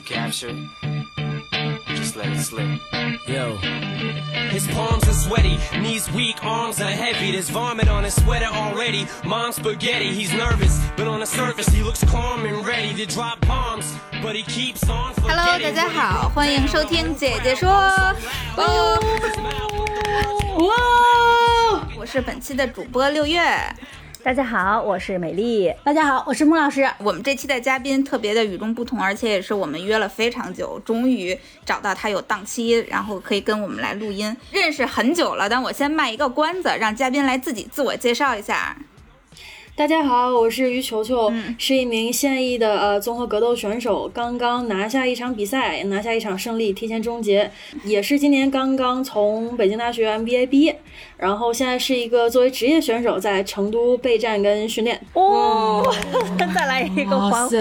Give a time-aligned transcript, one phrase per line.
[0.00, 0.56] capture it?
[1.96, 2.80] Just let it slip.
[3.26, 3.56] Yo.
[4.50, 7.32] His palms are sweaty, knees weak, arms are heavy.
[7.32, 9.06] There's vomit on his sweater already.
[9.24, 13.40] Mom's spaghetti, he's nervous, but on the surface he looks calm and ready to drop
[13.46, 13.94] bombs.
[14.22, 17.68] But he keeps on Hello，大 forgetting 家好，欢迎收听姐姐说。
[18.56, 18.98] 哦，
[20.58, 21.86] 哇！
[21.96, 23.42] 我是本期的主播六月。
[24.23, 25.73] 大家好，我是美丽。
[25.83, 26.87] 大家好，我是穆老师。
[26.99, 34.35] 我们这期的嘉宾特别的与众不同，而且也是我们约了非常久，终于找到他有档期，然后可以跟我们来录音。
[34.51, 38.77] 认识很久了，但我先卖一个关子，让嘉宾来自己自我介绍一下。
[39.73, 47.49] 大家好，我是于球球，嗯是一名现役的呃综合格斗选手，刚刚拿下一场比赛，拿下一场胜利，提前终结，
[47.85, 50.79] 也是今年刚刚从北京大学 MBA 毕业，
[51.21, 54.99] 然后现在是一个作为职业选手在成都备战跟训练。
[55.13, 55.85] 哦，
[56.55, 57.55] 再来一个欢呼！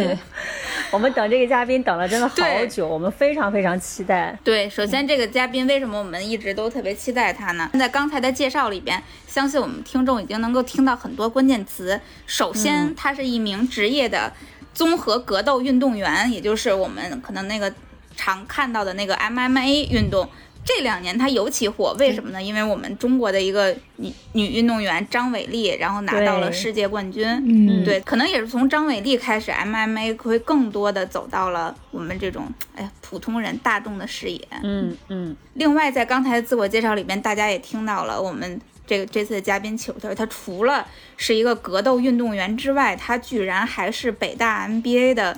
[0.91, 2.35] 我们等这个嘉宾等了真的好
[2.71, 4.35] 久，我们非常非常期待。
[4.43, 7.71] 对，首先这个嘉宾为什么我们一直都特别期待他呢？
[7.79, 12.01] 在刚才的介绍里边，相信我们听众已经能够听到很多关键词。
[12.27, 14.33] 首先，他是一名职业的
[14.73, 17.71] 综合格斗运动员，也就是我们可能那个
[18.17, 20.27] 常看到的那个 MMA 运动。
[20.63, 22.43] 这两年他尤其火，为什么呢？
[22.43, 27.27] 因为我们中国的一个女女运动员张伟丽，然后拿到了世界冠军。
[27.27, 32.47] 嗯，对，可能也是从张伟丽开始，MMA 会更多的走到了我们这种
[32.77, 34.41] 哎普通人大众的视野。
[34.63, 40.87] 嗯嗯，另外，在刚才的自我介绍里边，大家也听到了我们这个这次的嘉宾球球，他除了
[41.17, 45.37] 是一个格斗运动员之外，他居然还是北大 MBA 的，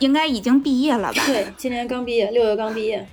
[0.00, 1.22] 应该已经毕业了吧？
[1.26, 3.06] 对，今年刚毕业，六月刚毕业。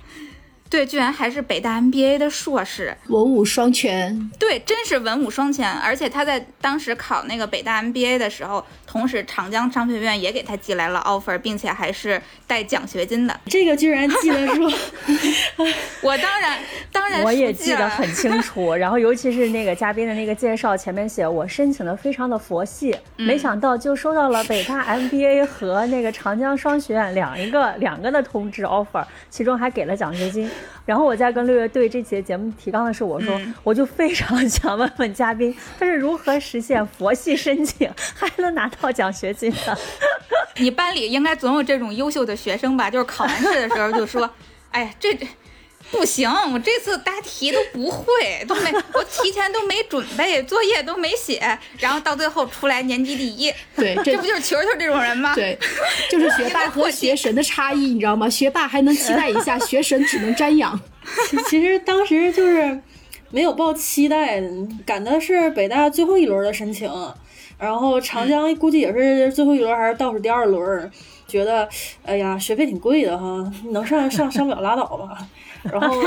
[0.70, 2.96] 对，居然还是北大 MBA 的硕士。
[3.08, 4.30] 文武双全。
[4.38, 13.38] 对，真是文武双全，而且他在当时考那个北大 MBA 的时候，同时长江商学院也给他寄来了 offer，并且还是带奖学金的。
[13.46, 14.68] 这个居然记得住，
[16.02, 16.58] 我当然
[16.90, 18.74] 当然我也记得很清楚。
[18.74, 30.50] 然后尤其是那个嘉宾的那个介绍，前面写我申请的非常的佛系，嗯没想到就收到了北大 MBA 和那个长江商学院两一个两个的通知 offer，其中还给了奖学金。
[30.90, 39.78] 然后我在跟六月对这期节目提纲的时候，我说、嗯我就非常想问问嘉宾，他是如何实现佛系申请还能拿到奖学金的？
[40.58, 42.90] 你班里应该总有这种优秀的学生吧？
[42.90, 44.28] 就是考完试的时候就说
[44.72, 45.24] ：“哎呀，这这
[45.90, 48.04] 不行，我这次答题都不会，
[48.46, 53.52] 都没，我提前都没准备，作业都没写，然后到最后出来年级第一。
[53.76, 55.34] 对， 这这不就是球球这种人吗？
[55.34, 55.58] 对，
[56.10, 58.30] 就是学 霸和学神的差异，你知道吗？
[58.30, 60.78] 学霸还能期待一下，学神只能瞻仰。
[61.28, 62.80] 其其实当时就是
[63.30, 64.40] 没有抱期待，
[64.86, 66.88] 赶的是北大最后一轮的申请，
[67.58, 70.90] 然后长江估计也是最后一轮还是倒数第二轮，
[71.26, 71.68] 觉得
[72.04, 75.18] 哎呀学费挺贵的哈，能上上上不了拉倒吧。
[75.64, 76.02] 然后，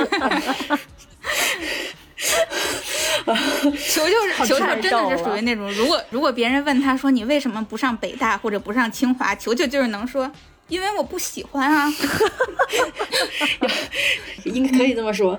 [3.78, 10.31] 球球球球真的是属于那种，如果如果别人问他说你为什么不上北大或者不上清华，球球就是能说。
[10.69, 11.94] 因为我不喜欢啊，
[14.46, 15.38] 应该可以这么说。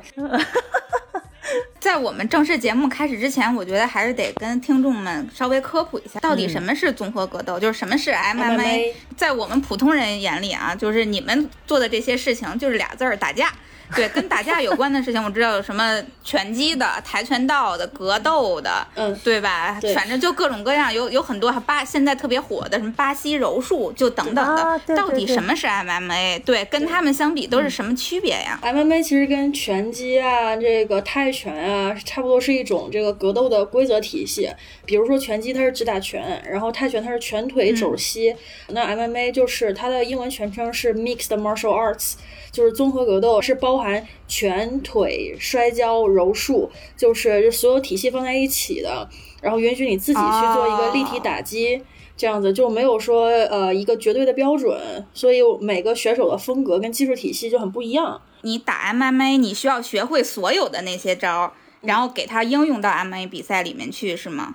[1.80, 8.58] 在我们正式节目开始之前，我觉得还是得跟听众们稍微科普一下，到底什么是综合格斗，就是什么是 MMA。
[8.58, 13.50] MMA 在我们普通人眼里啊，就是你们做的这些事情就是俩字儿打架。
[13.94, 19.78] 对，跟打架有关的事情，我知道有什么拳击的、跆拳道的、格斗的，嗯对吧？
[19.80, 24.96] 对反正就各种各样，有有很多巴现在特别火的什么巴西柔术，就等等的。
[24.96, 26.42] 到底什么是 MMA？
[26.44, 34.48] 对，跟他们相比都是什么区别呀？MMA 其实跟拳击啊、这个泰拳啊，差不多是一种这个格斗的规则体系。
[34.86, 38.34] 比如说拳击它是直打拳，然后泰拳它是拳腿肘膝，
[38.68, 42.14] 那 MMA 就是它的英文全称是 Mixed Martial Arts，
[42.52, 49.08] 就是综合格斗，是包含拳腿、摔跤、柔术，就是所有体系放在一起的，
[49.40, 51.82] 然后允许你自己去做一个立体打击。
[52.16, 58.22] 这样子就没有说呃一个绝对的标准，所以每个选手的风格跟技术体系就很不一样。
[58.42, 64.54] 你打 MMA，你需要学会所有的那些招，然后给它应用到 MMA 比赛里面去，是吗？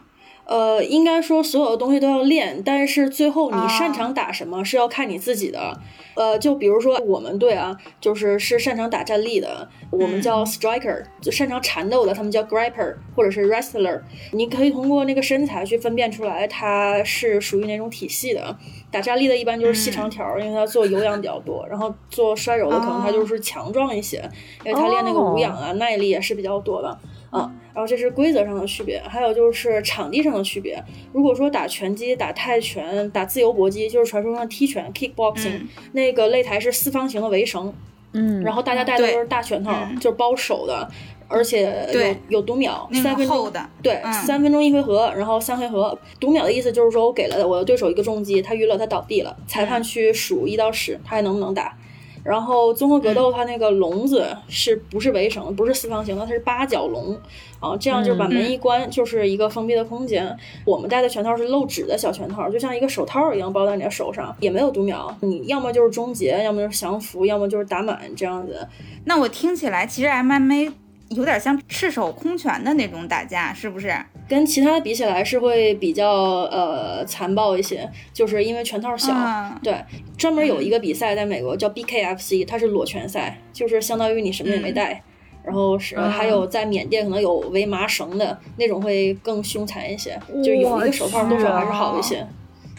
[0.49, 5.79] 呃，应该说所有的东西都要练，但是最后你啊擅长打什么是要看你自己的。
[6.15, 14.01] 呃，就比如说我们队啊，就是是擅长打站立的，我们叫 striker，、就擅长缠斗的，他们叫 grapper 或者是 wrestler。
[14.33, 18.57] 你可以通过那个身材去分辨出来他是属于哪种体系的。
[18.91, 24.17] 打站立的一般就是细长条，因为他做有氧比较多，然后做摔柔的可能他就是强壮一些，
[24.65, 26.97] 因为他练那个无氧啊、耐力也是比较多的。
[27.29, 30.83] 啊，然后这是规则上的区别，还有就是场地上的区别。
[31.13, 35.61] 如果说打拳击、打泰拳、打自由搏击，就是传说中的踢拳 （kickboxing），、
[35.91, 37.73] 那个擂台是四方形的围绳，
[38.13, 40.89] 嗯，然后大家戴的对都是大拳头，嗯就是包手的，
[41.27, 43.51] 而且有有读秒，那三分钟。
[43.51, 45.97] 的，对，嗯三分钟一回合，然后三回合。
[46.19, 51.77] 读秒的意思就是说我给了我的对手一个重击，他晕了，他倒地了，裁判去数一到十，他还能不能打？
[52.23, 57.17] 然后综合格斗它那个笼子是不是围绳，不是四方形的，它是八角笼
[57.59, 60.37] 啊，这样就是把门一关就是一个封闭的空间。
[60.65, 68.67] 我们戴的拳套是漏指的小拳套，就像一个手套一样包在你的手上，也没有读秒，你要么就是终结，要么就是降服，要么就是打满这样子。
[69.05, 70.71] 那我听起来其实 MMA
[71.09, 73.93] 有点像赤手空拳的那种打架，是不是？
[74.27, 76.09] 跟其他的比起来是会比较
[76.51, 79.13] 呃残暴一些，就是因为拳套小。
[79.13, 79.83] 嗯对，
[80.17, 85.01] 专门有一个比赛在美国叫 BKFC，它是裸拳赛，就是相当于你什么也没带。
[85.41, 92.27] 然后是、还有在缅甸可能有围麻绳的那种会更凶残一些，就是有一个手套多少还是好一些。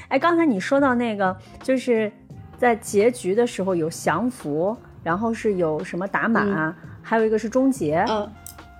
[0.06, 2.12] 哎，刚才你说到那个，就是
[2.58, 6.76] 在结局的时候有降服，然后是有什么打满，
[7.10, 8.30] 还有一个是终结嗯，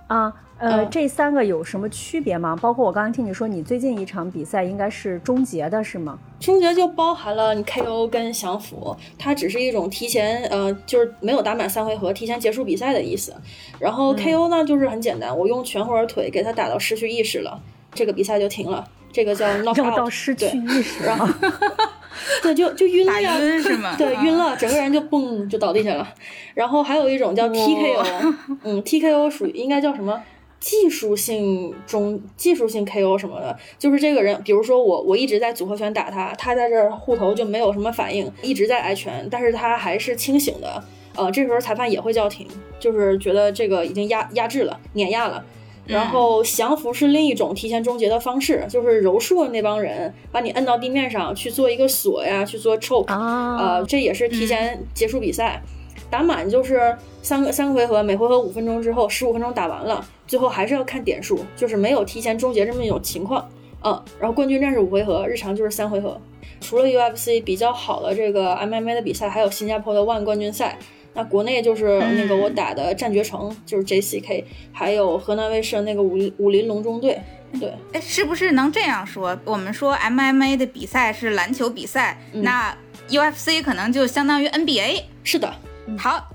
[0.06, 0.32] 啊。
[0.58, 2.54] 呃，嗯这三个有什么区别吗？
[2.60, 6.16] 包括我刚刚听你说，你最近一场比赛应该是终结的，是吗？
[6.38, 13.34] 终结就包含了你 KO 跟降服，它只是一种提前呃，就是没有打满三回合，提前结束比赛的意思。
[13.80, 17.60] 然后 KO 呢，就是很简单，我用拳或者腿给他打到失去意识了，
[17.92, 19.96] 这个比赛就停了，这个叫 knock 要 out。
[19.96, 21.28] 到失去对意识了。
[22.42, 23.20] 对，就就晕了。
[23.20, 23.94] 晕是吗？
[23.96, 26.14] 对，啊晕了，整个人就嘣就倒地下了。
[26.54, 28.34] 然后还有一种叫 TKO，
[28.64, 30.22] 嗯，TKO 属于应该叫什么？
[30.60, 40.84] 技术性中技术性 KO 什么的，就是这个人，比如说我我一直在组合拳打他，他在这儿护头就没有什么反应，一直在挨拳，但是他还是清醒的，
[41.16, 42.46] 呃，这时候裁判也会叫停，
[42.78, 45.42] 就是觉得这个已经压压制了，碾压了。
[45.90, 55.62] 然后降服是另一种提前终结的方式，就是柔术的那帮人把你摁到地面上去做一个锁呀，去做 choke，啊呃，这也是提前结束比赛。
[56.08, 63.48] 打满就是三个三个回合，每回合五分钟之后，十五分钟打完了，最后还是要看点数，就是没有提前终结这么一种情况。
[63.84, 66.20] 嗯，然后冠军战是五回合，日常就是三回合。
[66.60, 70.76] 除了 UFC 比较好的这个 MMA 的比赛，还有新加坡的 ONE 冠军赛。
[71.14, 77.20] 那国内就是那个我打的战绝城，就是 JCK，还有河南卫视的那个武林武林龙中队。
[77.58, 79.36] 对，哎，是不是能这样说？
[79.44, 82.72] 我们说 MMA 的比赛是篮球比赛，那
[83.08, 85.02] UFC 可能就相当于 NBA。
[85.24, 85.52] 是的，
[85.98, 86.28] 好，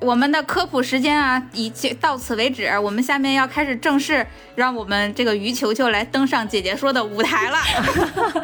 [0.00, 2.66] 我们的科普时间啊，已经到此为止。
[2.78, 4.24] 我们下面要开始正式
[4.54, 7.58] 让我们这个于球球来登上姐姐说的舞台了。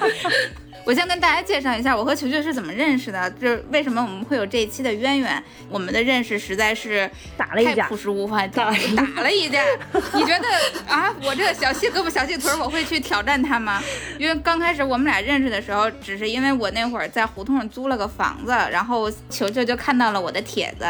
[0.86, 5.42] 我先跟大家介绍一下我和球球是怎么认识的，这为什么我们会有这一期的渊源。
[5.68, 9.60] 我们的认识实在是打了一架太朴实无华，打打了一架。
[10.14, 10.46] 你觉得
[10.86, 13.82] 啊，我这个小细胳膊小细腿儿，我会去挑战他吗？
[14.16, 20.86] 因为刚开始我们俩认识的时候，只是因为我那会儿在胡同上租了个房子，然后球球就看到了我的帖子，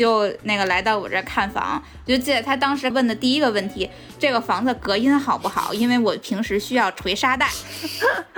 [0.00, 1.82] 就那个来到我这看房。
[2.06, 5.74] 就记得他当时问的第一个问题，这个房子隔音好不好？
[5.74, 7.46] 因为我平时需要捶沙袋。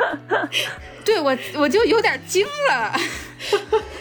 [1.06, 2.92] 对我，我就有点惊了。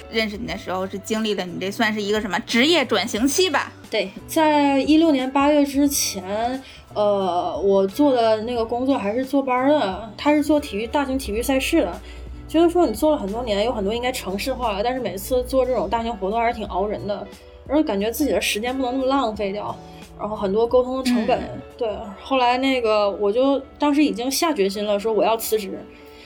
[0.10, 3.72] 认识你的时候是经历了你这算是一个什么职业转型期吧？
[3.92, 6.64] 对，在一六年八月之前，
[6.96, 12.02] 呃，我做的那个工作还是坐班的，他是做体育大型体育赛事的。
[12.48, 17.26] 就是说你做了很多年，有很多应该城市化了，但是每次做这种大型活动还是挺熬人的，
[17.68, 19.76] 而且感觉自己的时间不能那么浪费掉，
[20.20, 21.40] 然后很多沟通的成本。
[21.78, 21.90] 对，
[22.22, 25.80] 后来那个我就当时已经下决心了，说我要辞职。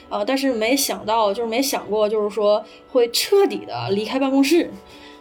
[0.08, 4.70] 呃，但是没想到，就是没想过，就是说会彻底的离开办公室。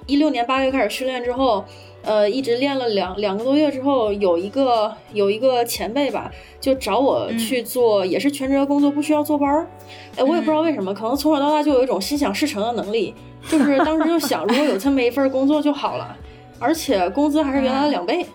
[0.06, 1.66] 一六年八月开始训练之后，
[2.06, 6.32] 呃，一直练了两两个多月之后，有一个有一个前辈吧，
[6.62, 9.68] 就找我去做，也是全职工作，不需要坐班儿。
[10.16, 13.14] 哎，我也不知道为什么，可能从小到大就有一种心想事成的能力，
[13.50, 16.16] 就是当时就想，如果有这么一份工作就好了，
[16.60, 18.26] 而且工资还是原来的两倍。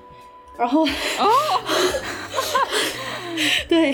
[0.59, 0.87] 然后，哦
[3.67, 3.91] 对，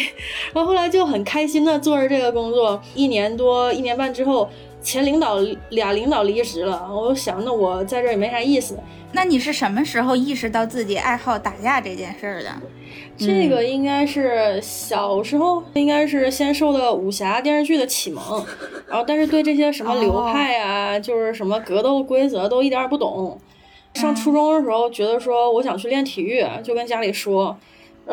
[0.53, 4.49] 然后后来就很开心的做着这个工作，一年多一年半之后，
[4.87, 5.41] 前领导
[5.71, 8.79] 俩领导离职了，我想，那我在这也没啥意思。
[9.11, 12.51] 那你是什么时候意识到自己爱好打架这件事儿的？
[13.19, 18.47] 这个应该是小时候，应该是先受的武侠电视剧的启蒙，
[18.87, 23.37] 然后但是对这些什么流派啊，就是什么格斗规则都一点儿也不懂。
[23.95, 27.59] 上初中的时候，觉得说我想去练体育，就跟家里说，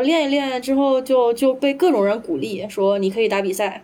[0.02, 3.84] 练一练之后就就被各种人鼓励，说你可以打比赛，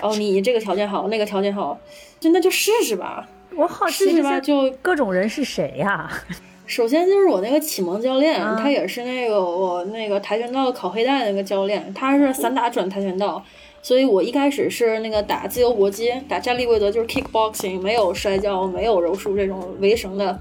[0.00, 1.78] 然后你这个条件好，那个条件好，
[2.20, 3.26] 就那就试试吧。
[3.56, 6.08] 我好奇试试吧，就各种人是谁呀？
[6.66, 13.44] 首先就是我那个启蒙教练，啊他也是那个我那个跆拳道考黑带那个教练，他是散打转跆拳道，
[13.82, 20.38] 所以我一开始是那个打自由搏击，打站立规则就是 kickboxing，没有摔跤，没有柔术这种围绳的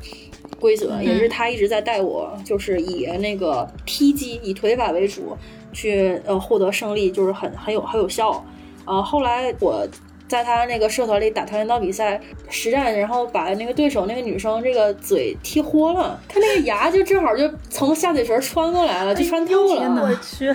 [0.60, 5.36] 规则，也是他一直在带我，就是以那个踢击以腿法为主
[5.74, 8.46] 去呃获得胜利，就是很很有很有效。
[8.86, 9.88] 呃，后来我
[10.30, 20.04] 在他那个社团里打跆拳道比赛实战，然后把那个对手那个女生这个嘴踢豁了，他那个牙就正好就从下嘴唇穿过来了，就穿透了。
[20.04, 20.54] 我去，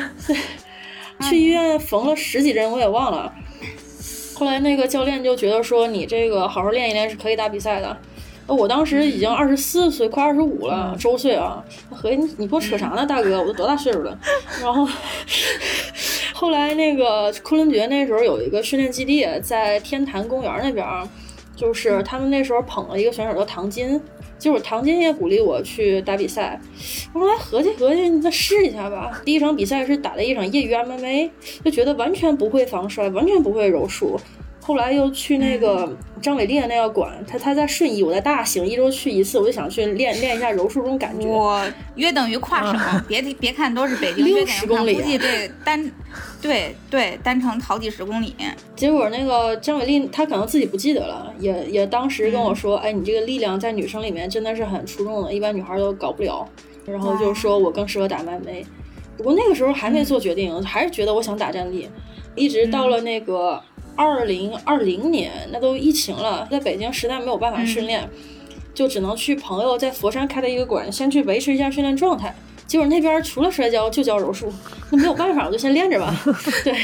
[1.28, 3.34] 去医院缝了十几针，我也忘了。
[4.34, 7.96] 后来那个教练就觉得说你这个好好练一练是可以打比赛的。
[8.46, 11.64] 呃我当时已经二十四岁，快二十五了，周岁啊！
[11.88, 13.40] 我合计你你给我扯啥呢，大哥？
[13.40, 14.18] 我都多大岁数了？
[14.60, 14.86] 然后
[16.34, 21.08] 后来那个昆仑决那时候有一个训练基地在天坛公园那边儿，
[21.56, 23.98] 就是他们那时候捧了一个选手叫唐金，
[24.38, 26.60] 就是唐金也鼓励我去打比赛。
[27.14, 29.22] 我说来合计合计，你再试一下吧。
[29.24, 31.30] 第一场比赛是打了一场业余 MMA，
[31.64, 34.20] 就觉得完全不会防摔，完全不会柔术。
[34.66, 41.26] 后来又去那个张伟丽的那个馆，他他在顺义，我在大兴，一周去一次，我就想去练 练一下柔术这种感觉。
[41.26, 41.62] 我
[41.96, 45.92] 约等于跨省，别别看都是北京，60约等于公里估计这单，
[46.40, 48.34] 对对，单程好几十公里。
[48.74, 56.48] 结果那个张伟丽，她可能自己不记得了，也也当时跟我说，哎，你这个力量在女生里面真的是很出众的，一般女孩都搞不了。
[56.86, 58.64] 然后就说我更适合打 MMA，
[59.18, 61.88] 不过那个时候还没做决定，还是觉得我想打站立，
[62.34, 63.62] 一直到了那个
[63.96, 68.08] 二零二零年，那都疫情了，在北京实在没有办法训练，
[68.74, 72.34] 就只能去朋友在佛山开的一个馆，先去维持一下训练状态。
[72.66, 74.52] 结果那边除了摔跤就教柔术，
[74.90, 76.14] 那没有办法，我就先练着吧。
[76.64, 76.74] 对，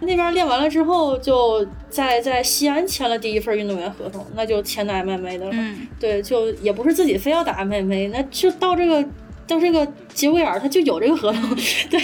[0.00, 5.50] 那边练完了之后，就在在西安签了第一份运动员合同，那就签的 MMA 的了。
[5.52, 9.04] 嗯，对，就也不是自己非要打 MMA，那就到这个
[9.46, 11.54] 到这个节骨眼儿，他就有这个合同。
[11.90, 12.00] 对，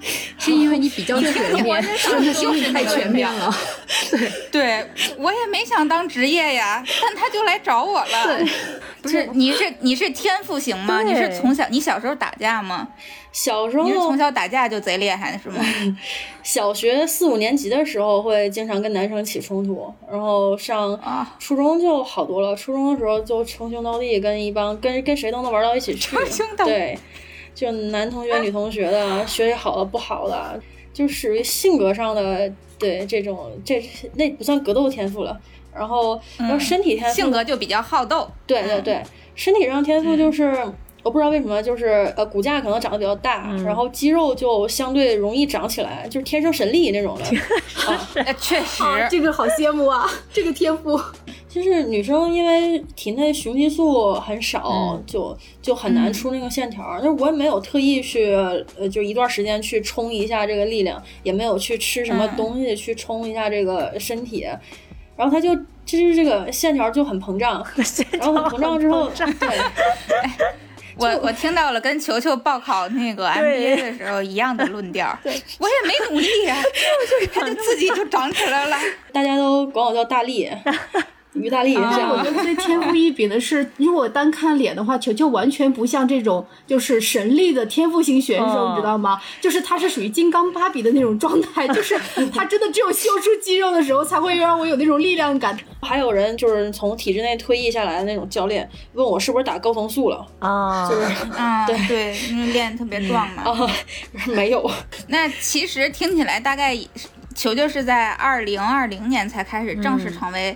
[0.38, 3.54] 是因为你比较全面， 真的就是是太全面了。
[4.50, 4.84] 对
[5.18, 8.44] 我也没想当职业呀，但他就来找我了。
[9.02, 11.02] 不是，你是你是天赋型吗？
[11.02, 12.88] 你是从小你小时候打架吗？
[13.32, 15.64] 小时你是从小打架就贼厉害是吗？
[16.42, 22.56] 小学四五年级的时候会经常跟男生起冲突，然后上啊初中就好多了。
[22.56, 26.16] 初中的时候就称兄道弟，跟一帮跟跟谁都能玩到一起去。
[26.16, 26.98] 称兄道弟对，
[27.60, 30.58] 就男同学、女同学的，学习好的不好的，
[30.94, 35.38] 就属于性格上的对这种这那不算格斗天赋了。
[35.74, 38.26] 然后然后身体天赋，性格就比较好斗。
[38.46, 39.02] 对对对，
[39.34, 40.50] 身体上天赋就是、
[41.02, 47.24] 我不知道为什么，就是呃骨架可能长得比较大，然后肌肉就相对容易长起来，就是天生神力那种的。
[47.86, 50.98] 啊，呃，确实，这个好羡慕啊，这个天赋。
[51.52, 56.86] 就是女生因为体内雄激素很少，就就很难出那个线条。
[56.92, 58.32] 但是我也没有特意去
[58.78, 64.46] 呃，就一段时间去冲一下这个力量，也没有去吃什么东西去冲一下这个身体。
[65.16, 65.54] 然后它就
[65.84, 67.66] 就是这个线条就很膨胀，
[68.12, 69.58] 然后很膨胀之后，对，
[70.96, 75.18] 我我听到了跟球球报考那个 MBA 的时候一样的论调。
[75.24, 76.56] 我也没努力呀、
[77.34, 78.76] 他就自己就长起来了。
[79.12, 80.48] 大家都管我叫大力，
[81.34, 82.16] 于大力这但是我。
[82.22, 89.20] 觉得最天赋异禀的是，如果单看脸的话，球球完全不像这种就是神力的天赋型选手，哦你知道吗？
[89.40, 91.98] 就是他是属于金刚芭比的那种状态， 就是
[92.32, 95.56] 他真的只有秀出肌肉的时候，才会让我有那种力量感。
[95.82, 101.02] 还有人就是从体制内退役下来的那种教练，问我是不是打高层素了，啊，就是
[101.36, 103.42] 啊， 对对，因为练得特别壮嘛。
[103.44, 103.70] 啊，
[104.26, 104.70] 没有，
[105.08, 106.76] 那其实听起来大概
[107.34, 110.54] 球球是在二零二零年才开始正式成为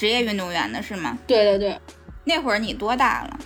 [0.00, 1.18] 职业运动员的，是吗？
[1.26, 1.78] 对对对，
[2.24, 3.38] 那会儿你多大了？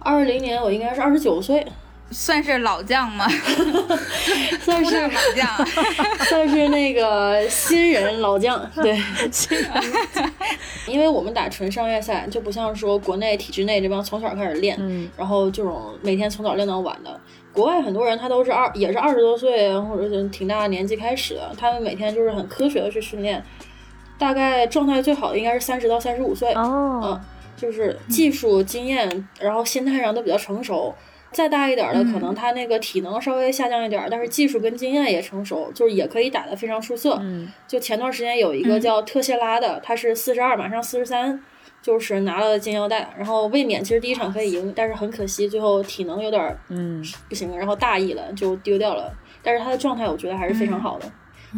[0.00, 1.64] 二零年我应该是二十九岁，
[2.10, 3.24] 算是老将吗？
[4.62, 5.66] 算是 老将。
[6.26, 9.00] 算是那个新人老将，对，
[10.88, 17.20] 因为我们打纯商业赛，就不像说国内体制内这帮从小开始练，嗯然后这种每天从早练到晚的。
[17.52, 23.40] 国外很多人他都是二也是二十多岁或者是挺大的年纪开始的，他们每天就是很科学的去训练。
[24.22, 27.00] 大概状态最好的应该是三十到三十五岁，哦。
[27.02, 27.20] 嗯，
[27.56, 30.94] 就是技术经验，然后心态上都比较成熟。
[31.32, 37.18] 再大一点儿的，可能他那个体能稍微下降一点儿，但是技术跟经验也成熟，就是也可以打得非常出色。
[37.20, 37.50] 嗯。
[37.66, 41.42] 就前段时间有一个叫特谢拉的，他是四十二，马上四十三，
[41.82, 47.04] 就是拿了金腰带，然后卫冕其实第一场可以赢，但是很可惜最后体能有点儿嗯。
[47.28, 49.12] 不行，然后大意了就丢掉了。
[49.42, 51.10] 但是他的状态我觉得还是非常好的，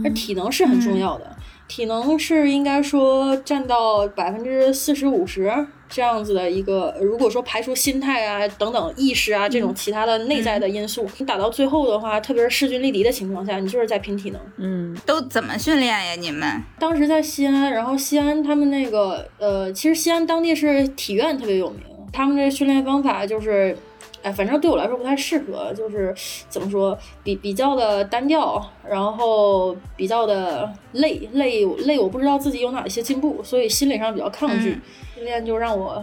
[0.02, 1.36] 而嗯体能是很重要的，
[1.68, 6.94] 体能是应该说占到百分之四十五十这样子的一个。
[7.00, 14.40] 如果说排除心态啊等等意识啊这种其他的内在的因素，你打到最后的话，特别是势均力敌的情况下，你就是在拼体能。
[14.56, 16.14] 嗯都怎么训练呀？
[16.16, 16.62] 你们？
[16.78, 21.80] 当时在西安，然后西安他们那个呃，其实西安当地是体院特别有名，
[22.12, 23.76] 他们这训练方法就是，
[24.24, 26.14] 哎，反正对我来说不太适合，就是
[26.48, 34.82] 怎么说，比比较的单调，然后比较的累累累，我不知道自己有哪些进步，所以心理上比较抗拒，嗯
[35.14, 36.02] 训练就让我。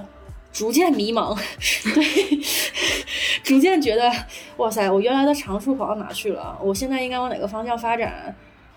[0.53, 1.33] 逐渐迷茫，
[1.95, 2.39] 对，
[3.41, 4.11] 逐渐觉得，
[4.57, 6.57] 哇塞，我原来的长处跑到哪去了？
[6.61, 8.35] 我现在应该往哪个方向发展？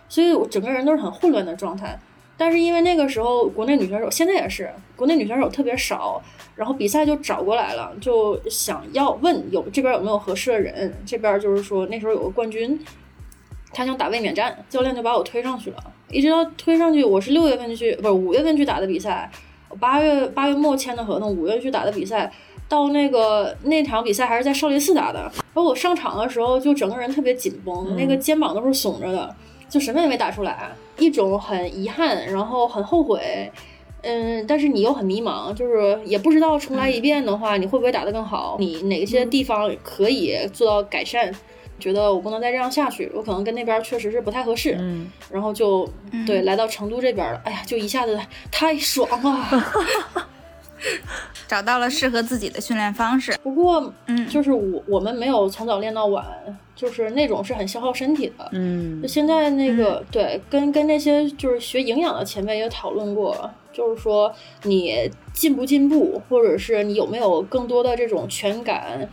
[0.08, 1.98] 所以我整个人都是很混乱的状态。
[2.36, 6.22] 但是因为那个时候国内女选手，现在也是国内女选手特别少，
[6.54, 10.92] 然后比赛就找过来了，就想要问有这边有没有合适的人。
[11.04, 12.78] 这边就是说那时候有个冠军，
[13.72, 19.30] 他想打卫冕战，教练就把我推上去了，一直到推上去，我是六月份去，不是五月份去打的比赛，
[19.68, 22.32] 我八月八月末签的合同，五月去打的比赛。
[22.66, 29.36] 到那个那场比赛还是在少林寺打的，然后我上场的时候就整个人特别紧绷，那个肩膀都是耸着的，
[29.68, 33.52] 就什么也没打出来，一种很遗憾，然后很后悔，
[34.04, 41.32] 嗯，但是你又很迷茫，就是也不知道重来一遍的话，你会不会打得更好，你哪些地方可以做到改善，
[41.80, 45.10] 觉得我不能再这样下去，我可能跟那边确实是不太合适，嗯。
[45.30, 45.88] 然后就
[46.26, 48.18] 对来到成都这边了，哎呀，就一下子
[48.50, 50.26] 太爽了。
[51.48, 53.36] 找到了适合自己的训练方式。
[53.42, 56.24] 不过，嗯就是我我们没有从早练到晚，
[56.74, 58.48] 就是那种是很消耗身体的。
[58.52, 69.08] 嗯就现在那个、对，跟跟那些就是学营养的前辈也讨论过，就是说你进不进步，或者是你有没有更多的这种全感，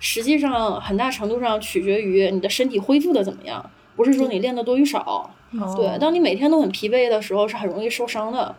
[0.00, 5.30] 实际上很大程度上取决于你的身体恢复的怎么样，不是说你练的多与少。
[5.60, 8.54] 哦对，当你每天都很疲惫的时候，是很容易受伤的。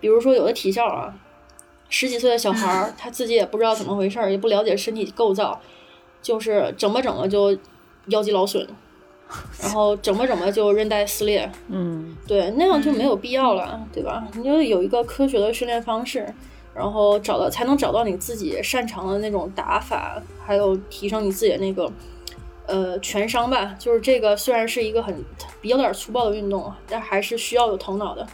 [0.00, 1.14] 比如说有的体校啊，
[1.90, 5.60] 十几岁的小孩儿， 他自己也不知道怎么回事儿，也不了解身体构造，
[6.22, 7.54] 就是整吧整吧就
[8.06, 8.66] 腰肌劳损，
[9.60, 14.26] 然后整吧整吧就韧带撕裂，嗯对，那样就没有必要了，对吧？
[14.34, 16.32] 你就有一个科学的训练方式，
[16.74, 21.90] 然后找到才能找到你自己擅长的那种打法，还有提升你自己的那个
[22.66, 23.74] 呃全伤吧。
[23.78, 25.14] 就是这个虽然是一个很
[25.60, 28.26] 比较有点粗暴的运动，但还是需要有头脑的。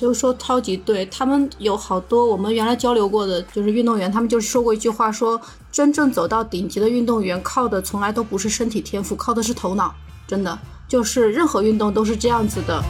[0.00, 9.94] 就说超级对，他们有好多我们原来交流过的，就是运动员，他们就是说过一句话说，真正走到顶级的运动员，靠的从来都不是身体天赋，靠的是头脑，
[10.26, 12.82] 真的，就是任何运动都是这样子的。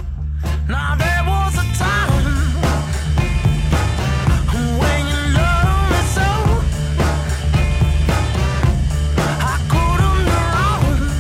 [0.67, 2.11] Now there was a time
[4.79, 6.23] when you loved me so.
[9.41, 11.13] I couldn't run.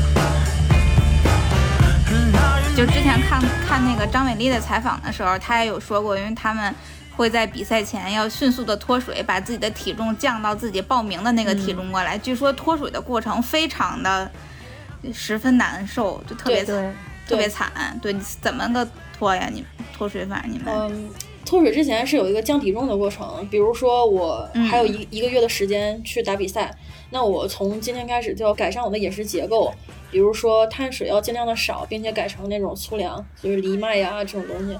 [2.33, 6.75] Now you 就之前看看那个张伟丽的采访的时候，她也有说过，因为他们
[7.17, 12.19] 会在比赛前要迅速的脱水，把自己的体重降到自己报名的那个体重过来。
[12.19, 14.31] 据说脱水的过程非常的
[15.11, 16.95] 十分难受，就特别惨，
[17.27, 17.73] 特别惨。
[18.03, 18.87] 对，你怎么个
[19.19, 19.49] 脱呀？
[19.51, 20.43] 你们脱水法？
[20.47, 20.67] 你们？
[20.69, 21.11] 嗯，
[21.53, 26.75] 脱水之前是有一个降体重的过程，比如说我还有一、一个月的时间去打比赛，
[27.11, 29.71] 那我从今天开始就要改善我的饮食结构，
[30.11, 34.75] 比如说碳水要尽量的少，并且改成那种粗粮，就是藜麦呀、这种东西。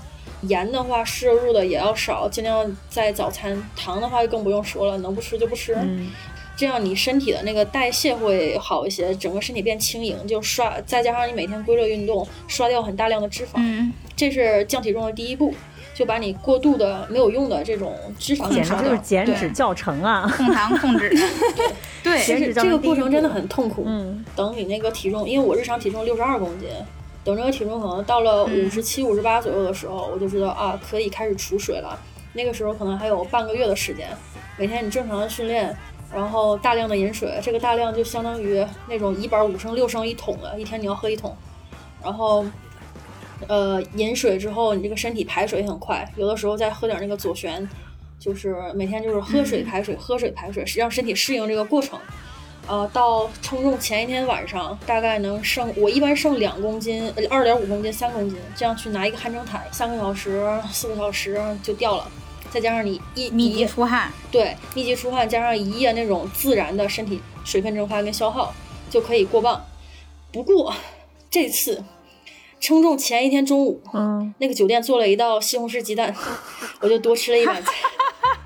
[0.48, 3.62] 盐的话，摄入的也要少，尽量在早餐。
[3.76, 5.74] 糖的话就更不用说了，能不吃就不吃。
[5.74, 6.11] 嗯
[6.54, 13.52] 这样你身体的那个代谢会好一些，整个身体变轻盈，就刷，再加上你每天规律运动，刷掉很大量的脂肪。
[13.56, 15.54] 嗯，这是降体重的第一步，
[15.94, 20.26] 就把你过度的没有用的这种脂肪简直 就是减脂教程啊！
[20.37, 21.11] 控糖控制。
[22.02, 23.85] 对，减脂其实这个过程真的很痛苦。
[23.87, 26.68] 嗯等你那个体重，因为我日常体重六十二公斤，
[27.22, 31.98] 等这个体重可能到了五十七、五十八左右的时候，我就知道啊，可以开始储水了。
[32.33, 34.09] 那个时候可能还有半个月的时间，
[34.57, 35.76] 每天你正常的训练，
[36.14, 41.37] 然后大量的饮水，这个大量就相当于那种一板五升、六升一桶的，一天你要喝一桶，
[42.02, 42.46] 然后。
[43.48, 47.68] 呃，饮水之后，你这个身体排水也很快，有的时候再喝点那个左旋，
[48.18, 51.98] 就是每天就是喝水排水，喝水排水，让身体适应这个过程。
[52.68, 62.09] 呃，到称重前一天晚上，大概能剩我一般剩两公斤，呃，二点五公斤、三公斤，这样去拿一个汗蒸毯，三个小时、四个小时就掉了。
[62.52, 68.55] 再加上你一密集出汗，对密集出汗，加上一夜那种自然的身体水分蒸发跟消耗，
[68.88, 69.61] 就可以过磅。
[70.31, 70.72] 不过
[71.28, 71.83] 这次
[72.62, 76.14] 称重前一天中午，嗯，那个酒店做了一道西红柿鸡蛋，
[76.79, 77.72] 我就多吃了一碗菜，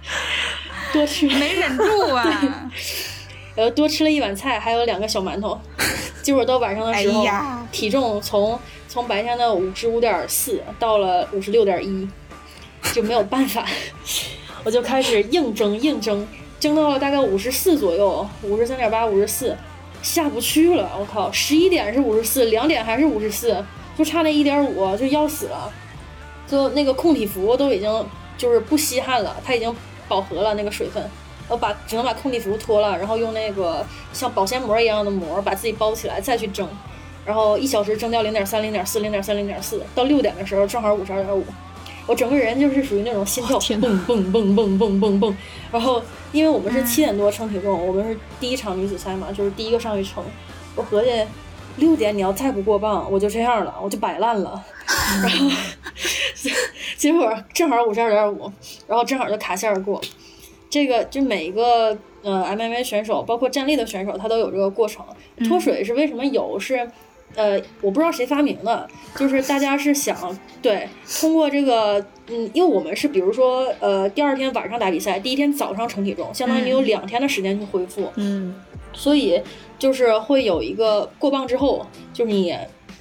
[0.90, 2.70] 多吃没忍住啊！
[3.56, 5.60] 呃多吃了一碗菜，还有两个小馒头。
[6.22, 12.08] 结果到晚上的时候，哎体重从从白天的五十五点四到了五十六点一，
[12.94, 13.66] 就没有办法，
[14.64, 16.26] 我就开始硬蒸硬蒸，
[16.58, 19.54] 蒸到了大概五十四左右，五十三点八、五十四，
[20.00, 20.90] 下不去了。
[20.98, 23.62] 我靠，十一点是五十四，两点还是五十四，
[23.96, 25.72] 就差那一点五，就要死了。
[26.46, 28.06] 就那个控体服都已经
[28.38, 29.74] 就是不吸汗了，它已经
[30.06, 31.02] 饱和了那个水分。
[31.48, 36.68] 我把只能把控体服脱了，然后用那个像保鲜膜一样的膜把自己包起来，再去蒸，
[37.24, 41.44] 然后一小时蒸掉零点三、零点四、零点三、零点四，到六点的时候正好五十二点五。
[42.06, 45.36] 我整个人就是属于那种心跳天蹦蹦蹦蹦蹦蹦蹦，
[45.72, 50.22] 然后因为我们是七点多称体重，我们是第一场女子赛嘛，就是第一个上去称，
[50.76, 51.10] 我合计
[51.76, 54.64] 六点你要再不过磅，我就这样了，我就摆烂了，
[55.22, 55.50] 然后
[56.96, 58.50] 结果正好五十二点五，
[58.86, 60.00] 然后正好就卡线过。
[60.68, 65.04] 这个就每一个呃 MMA 选手，包括站立的选手，他都有这个过程。
[65.48, 66.58] 脱水是为什么有？
[66.58, 66.88] 是
[67.34, 70.16] 呃，我不知道谁发明的，就是大家是想
[70.62, 70.88] 对
[71.20, 78.54] 通过这个，嗯，因为我们是比如说呃第二天晚上打比赛，第一天早上称体重，相当于你有两天的时间去恢复，嗯，
[78.96, 79.40] 所以
[79.78, 82.52] 就是会有一个过磅之后，就是你。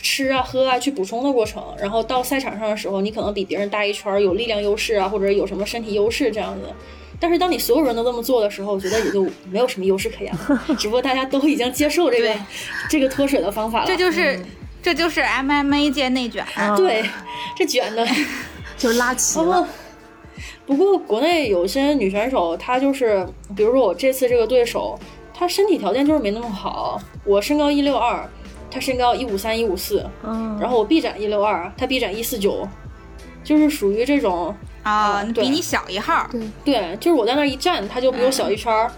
[0.08, 6.67] 吃啊、喝啊，去补充的过程，然后到赛场上的时候，你可能比别人大一圈儿，有力量优势啊，或者有什么身体优势这样子。
[7.19, 10.63] 但是当你所有人都这么做的时候，我觉得也就没有什么优势可言了。
[10.77, 12.36] 只不过大家都已经接受这个
[12.88, 13.88] 这个脱水的方法了。
[13.88, 14.39] 这就是、
[14.79, 16.45] 这就是 MMA 界内卷。
[16.53, 17.03] 啊对
[17.55, 18.08] 这卷的。
[18.77, 19.67] 就拉齐不过了。，
[20.67, 24.99] 不过国内有些女选手，她就是，比如说我这次这个对手，
[25.37, 27.01] 她身体条件就是没那么好。
[27.25, 28.25] 我身高一六二，
[28.71, 32.67] 他身高一五三、一五四，嗯，然后我臂展一六二，他臂展一四九，
[33.43, 36.27] 就是属于这种，啊、嗯比你小一号。
[36.31, 38.91] 对，对，就是我在那一站，他就比我小一圈儿。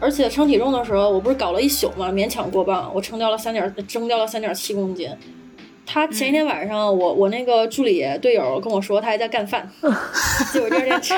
[0.00, 5.08] 而且称体重的时候，我不是搞了一宿嘛，勉强过磅，我称掉了三点，增掉了三点七公斤。
[5.86, 9.70] 他前一天晚上，我我那个助理队友跟我说，他还在干饭，
[10.52, 11.14] 结果第二天吃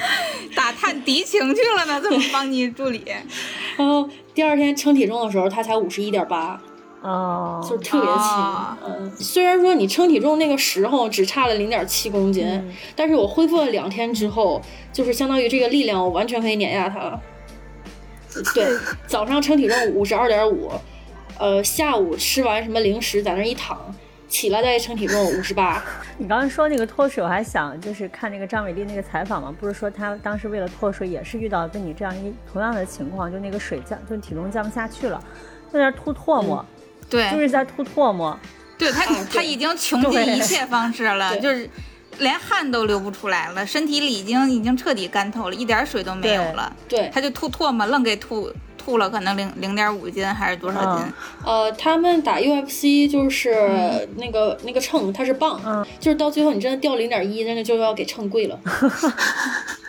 [0.54, 3.04] 打探敌情去了呢，怎么帮你助理？
[3.76, 6.60] 然后第二天称体重的时候，他才五十一点八，
[7.02, 8.18] 哦，就是特别轻。
[8.18, 14.60] 哦嗯，虽然说你称体重那个时候只差了零点七公斤，嗯但是我恢复了两天之后，
[14.92, 17.20] 就是相当于这个力量，我完全可以碾压他了。
[18.54, 18.66] 对，
[19.06, 20.70] 早上称体重五十二点五，
[21.38, 23.76] 呃，下午吃完什么零食在那一躺，
[24.28, 25.82] 起来再称体重五十八。
[26.18, 35.22] 你刚刚说那个脱水，我还想就是看那个张伟丽那个采访嘛，不是说她当时为了脱水也是遇到跟你这样一同样的情况，就那个水降，就体重降不下去了，
[35.72, 36.64] 在那儿吐唾沫，
[37.08, 38.38] 对，就是在吐唾沫。
[38.76, 41.68] 对他，啊他已经穷尽一切方式了，对就是
[42.18, 46.76] 连汗都流不出来了，身体里已经已经彻底干透了，一点水都没有了。
[46.88, 51.04] 对，他就吐唾沫，愣给吐吐了，可能零零点五斤还是多少斤？
[51.04, 51.12] 嗯
[51.44, 58.58] 呃，他们打 UFC 就是那个、那个秤，它是磅，嗯就是到最后你真的掉零点一，真的就要给秤贵了。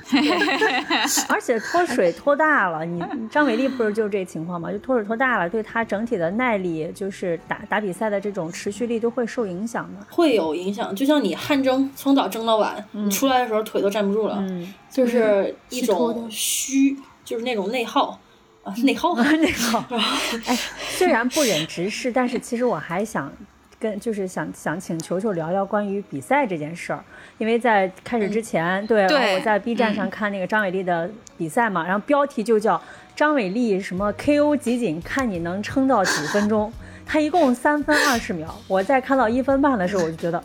[1.29, 2.99] 而且脱水脱大了，你
[3.29, 4.71] 张伟丽不是就是这情况吗？
[4.71, 10.03] 就脱水脱大了，对她整体的耐力，就是打打比赛的这种持续力都会受影响的。
[10.09, 18.17] 会有影响，就像你汗蒸从早蒸到晚，你出来的时候腿都站不住了，嗯，就是一种虚，就是那种内耗啊，
[18.83, 19.15] 内耗。
[19.37, 19.83] 内耗，
[20.45, 20.57] 哎，
[20.89, 23.31] 虽然不忍直视，但是其实我还想
[23.79, 27.03] 跟，就是想想请球球聊聊关于比赛这件事儿，
[27.37, 32.81] 因为在开始之前，对，我在 B 站上看那个张伟丽的比赛嘛，然后标题就叫
[33.15, 36.71] 张伟丽什么 KO 集锦，看你能撑到几分钟。
[37.11, 40.43] 他一共三分二十秒，我在看到一分半的时候，我就觉得，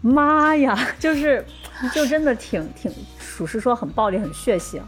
[0.00, 1.44] 妈呀，就是
[1.92, 4.78] 就真的挺挺，属实说很暴力，很血腥。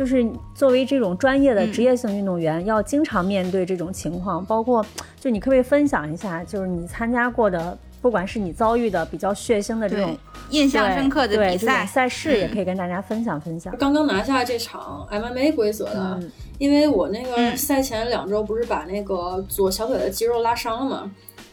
[0.00, 4.82] 就是作为这种专业的职业性运动员，要经常面对这种情况，包括
[5.20, 10.16] 就你可不可以分享一下，就是你参加过的，不管是你遭遇的比较血腥的这种
[10.48, 13.76] 印象深刻的这种比赛，赛事，也可以跟大家分享分享。
[13.76, 16.32] 刚刚拿下这场 MMA 规则的，嗯。
[16.56, 17.54] 因为我那个嗯。
[17.54, 21.10] 赛前两周不是把那个左小腿的肌肉拉伤了嘛，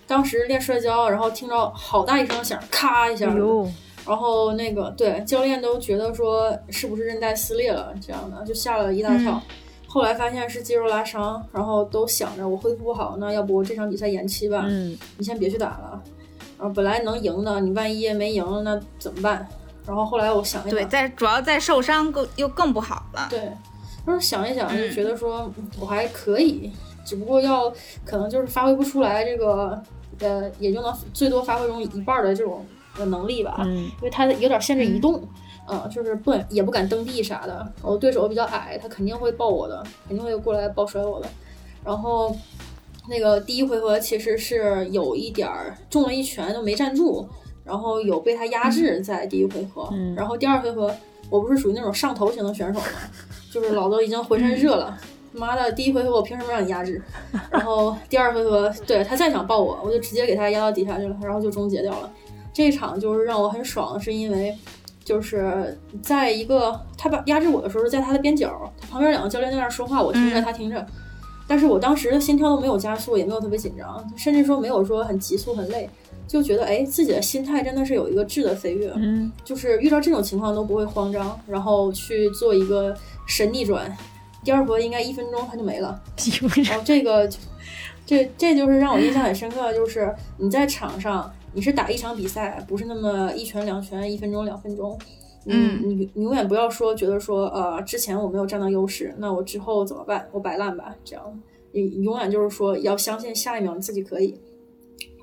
[0.07, 3.29] 当时练摔跤，然后听着好大一声响，咔一下
[4.07, 9.41] 然后那个对教练都觉得说是不是韧带撕裂了这样的，就吓了一大跳。
[9.87, 14.65] 后来发现是肌肉拉伤，然后都想着我恢复不好，那要不这场比赛延期吧？
[14.67, 16.01] 嗯你先别去打了。
[16.57, 19.47] 然后本来能赢的，你万一没赢，那怎么办？
[19.85, 23.27] 然后后来我想一想，对，再主要再受伤更又更不好了。
[23.29, 23.49] 对，
[24.05, 26.71] 当时想一想就嗯觉得说，嗯我还可以，
[27.05, 27.71] 只不过要
[28.03, 29.81] 可能就是发挥不出来这个，
[30.19, 32.65] 呃，也就能最多发挥中一半儿的这种
[32.97, 35.21] 呃能力吧，嗯因为他有点限制移动。
[35.69, 37.73] 嗯，就是不敢也不敢蹬地啥的。
[37.81, 41.27] 我对手比较矮，他肯定会抱我的，肯定会过来抱摔我的。
[41.83, 42.33] 然后
[43.09, 47.27] 那个第一回合其实是有一点儿中了一拳都没站住，
[47.65, 49.89] 然后有被他压制在第一回合。
[49.91, 50.89] 嗯然后第二回合
[51.29, 52.85] 我不是属于那种上头型的选手嘛，
[53.51, 54.97] 就是老子已经浑身热了。
[55.33, 57.01] 妈的，第一回合我凭什么让你压制？
[57.51, 62.09] 然后第二回合，对他再想抱我，我就直接给他压到底下去了，然后就终结掉了。
[62.57, 64.57] 这场就是让我很爽，是因为
[65.05, 70.83] 就是在一个他把压制我的时候，在他的边角，他旁边两个教练在那儿说话，我听着，嗯他听着。
[71.47, 75.87] 但是我当时的心跳都没有加速，也没有特别紧张，甚至说没有说很急促、很累，
[76.27, 82.91] 就觉得哎，自己的心态真的是有一个质的飞跃，嗯就是遇到这种情况都不会慌张，然后去做一个
[83.27, 83.95] 神逆转。
[84.43, 86.01] 第二波应该一分钟他就没了，
[86.67, 87.37] 然后这个就
[88.03, 94.97] 这这就是让我印象很深刻的，就是你在场上你是打一场比赛，不是那么一拳两拳，一分钟两分钟。
[95.49, 100.27] 嗯你你永远不要说觉得说呃之前我没有占到优势，那我之后怎么办？
[100.31, 104.39] 我摆烂吧，这样你永远就是说要相信下一秒你自己可以。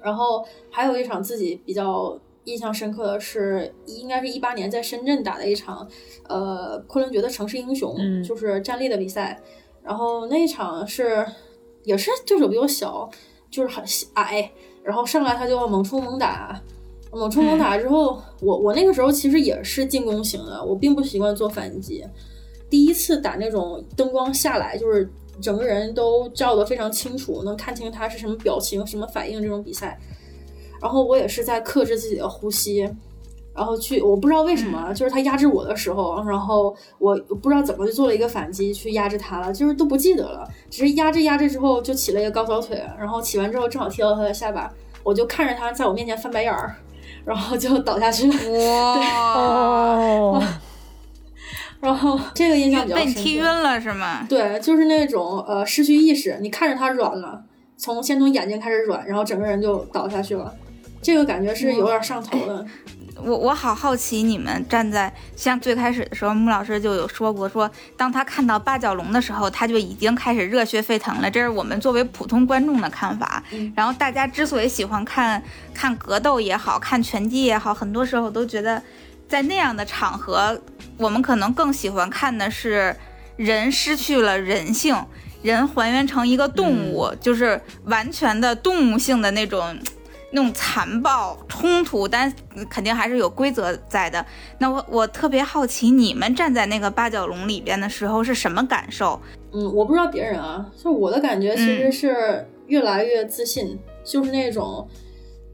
[0.02, 5.86] 然后还有一场自己比较印象深刻的是，应该是一八年在深圳打的一场，
[6.28, 9.40] 呃，昆仑决的城市英雄，嗯就是站立的比赛。
[9.82, 11.24] 然后那一场是
[11.82, 13.10] 也是对手比我小，
[13.50, 13.84] 就是很
[14.14, 14.50] 矮，
[14.84, 16.60] 然后上来他就要猛冲猛打，
[17.10, 22.04] 猛冲猛打之后，我我那个时候其实也是进攻型的，我并不习惯做反击。
[22.68, 25.08] 第一次打那种灯光下来，就是
[25.40, 29.98] 整个人都照得非常清楚，能看清他是什么表情、什么反应这种比赛。
[30.82, 32.86] 然后我也是在克制自己的呼吸，
[33.56, 44.68] 然后去，我不知道为什么，就是他压制我的时候，然后我不知道怎么就做了一个反击去压制他了，就是都不记得了，只是压制压制之后就起了一个高扫腿，然后起完之后正好踢到他的下巴，
[45.04, 46.74] 我就看着他在我面前翻白眼儿，
[47.24, 48.34] 然后就倒下去了。
[48.58, 50.42] 哇，哦，
[51.80, 53.22] 然后这个印象比较被你深被。
[53.22, 54.26] 踢晕了是吗？
[54.28, 57.40] 对，就是那种呃失去意识，你看着他软了，
[57.76, 60.52] 从先从眼睛开始软，然后整个人就倒下去了，
[61.00, 62.66] 这个感觉是有点上头的。
[63.16, 71.30] 我我好好奇，你们站在像最开始的时候，穆老师就有说过，说当他看到八角笼的时候，他就已经开始热血沸腾了。
[71.30, 73.42] 这是我们作为普通观众的看法。
[73.52, 78.82] 嗯然后大家之所以喜欢看看格斗也好看拳击也好，很多时候都觉得
[79.28, 80.60] 在那样的场合，
[80.96, 82.94] 我们可能更喜欢看的是
[83.36, 84.96] 人失去了人性，
[85.42, 89.78] 人还原成一个动物，就是完全的动物性的那种。
[90.34, 92.30] 那种残暴冲突，但
[92.68, 94.24] 肯定还是有规则在的。
[94.58, 99.20] 那我我特别好奇，你们站在那个八角笼里边的时候是什么感受？
[99.52, 104.88] 嗯，我不知道别人啊，就我的感觉其实是越来越自信，就是那种，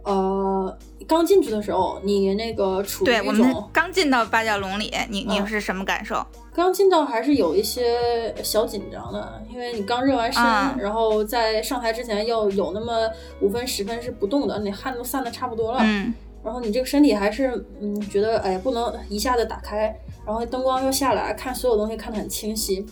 [0.04, 5.46] 呃，刚进去的时候，你那个处于对我们一种刚进到八角笼里，你你嗯。
[5.46, 6.24] 是什么感受？
[6.52, 13.08] 刚进到还是有一些小紧张的，因为你刚热完身，啊然后在上台之前要有那么
[13.40, 16.12] 五分十分是不动的，你汗都散的差不多了，嗯。
[16.42, 22.84] 然后你这个身体还是嗯觉得哎不能一下子打开，然后灯光又下来，看所有东西看得很清晰，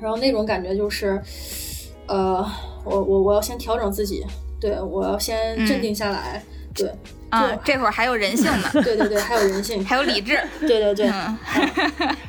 [0.00, 1.20] 然后那种感觉就是，
[2.06, 2.44] 呃，
[2.84, 4.24] 我我我要先调整自己，
[4.62, 6.40] 对我要先镇定下来，
[6.72, 6.88] 对
[7.30, 10.38] 啊，这会儿还有人性呢，对对对，还有人性， 还有理智。
[10.60, 11.36] 对对对，嗯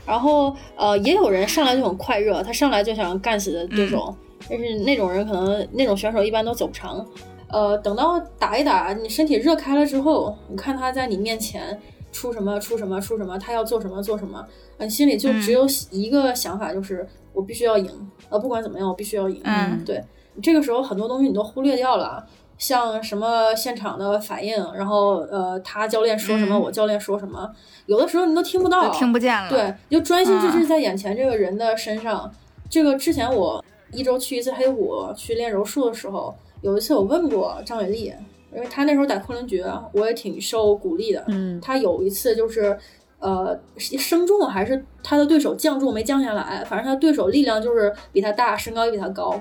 [0.05, 7.05] 然后呃，也有人上来就很快热，他上来就想干死的对手，嗯但是那种人可能那种选手一般都走不长。
[7.47, 11.79] 呃，等到打一打，你身体热开了之后，你看他在你面前
[12.11, 14.43] 出什么出什么出什么，他要做什么做什么，
[14.79, 19.39] 你心里就嗯只有一个想法，就是我必须要赢，呃，不管怎么样，我必须要赢。
[19.43, 20.03] 嗯对，
[20.41, 22.25] 这个时候很多东西你都忽略掉了。
[22.55, 27.49] 像什么现场的反应，然后呃，他教练说什么，嗯我教练说什么，
[27.87, 29.49] 有的时候你都听不到，都听不见了。
[29.49, 32.31] 对，你就专心致志啊在眼前这个人的身上。
[32.69, 38.13] 这个之前我一周去一次黑虎去练柔术的时候，有一次我问过张伟丽，
[38.55, 41.23] 因为他那时候打昆仑决，我也挺受鼓励的。
[41.27, 42.77] 嗯他有一次就是。
[43.19, 49.39] 呃，升重还是他的对手降重没降下来，反正他对手力量就是比他大，身高也比他高。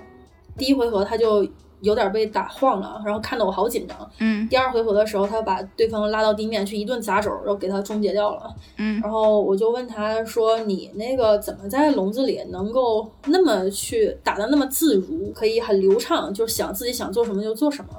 [0.57, 1.47] 第一回合他就
[1.81, 4.11] 有点被打晃了，然后看得我好紧张。
[4.19, 8.55] 嗯第二回合的时候，他把对方拉到地面去一顿砸肘，然后给他终结掉了。
[8.77, 17.91] 嗯然后我就问他说：“你那个怎么在笼子里能够那么去打的那么自如，可以很流畅，就是想自己想做什么就做什么？”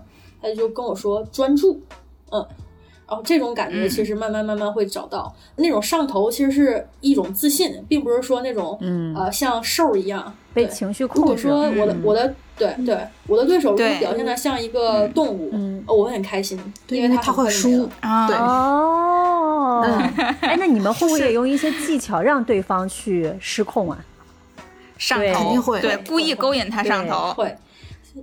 [0.41, 1.81] 他就跟我说专注，
[2.31, 2.45] 嗯。
[3.05, 11.41] 然后这种感觉嗯其实慢慢慢慢会找到、那种上头，其实是一种自信，并不是说那种嗯呃像兽一样对被情绪如果控制。
[11.43, 12.95] 说我的、嗯我的对对
[13.27, 19.93] 我的对手如果表现的像一个动物，嗯呃我会很开心，因为对因为他会输啊，对哦，嗯
[20.41, 23.97] 哎，那你们会不会也用一些技巧让对方去失控啊？
[24.99, 27.33] 上头肯定会对，故意勾引他上头。
[27.33, 27.55] 会。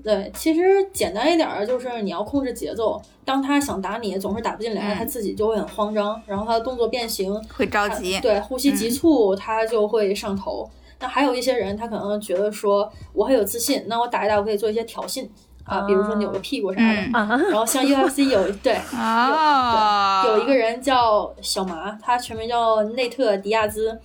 [0.04, 0.60] 对，其实
[0.92, 3.02] 简单一点儿就是你要控制节奏。
[3.24, 10.70] 当他想打你，总是打不进来，嗯他自己就会很慌张，然后他的动作变形，会着急，对，呼吸急促，他就会上头。
[11.00, 15.26] 那还有一些人，他可能觉得说我很有自信，那我打一打，我可以做一些挑衅
[15.64, 17.08] 啊，比如说扭个屁股啥的。
[17.12, 23.98] 然后像 UFC 有对 哦，有一个人叫小麻，他全名叫内特迪亚兹，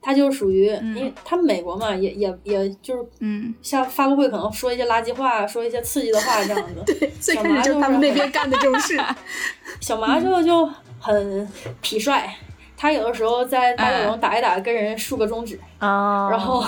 [0.00, 6.82] 他就属于，因为他们美国嘛，也也也就是嗯，像发布会可能说一些垃圾话，说一些刺激的话这样子。
[6.86, 8.96] 对，最开始就是他们那边干的这种事。
[9.80, 11.46] 小麻就就很
[11.82, 12.34] 痞帅，
[12.80, 16.64] 他有的时候在大酒笼打一打，跟人竖个中指，哦，然后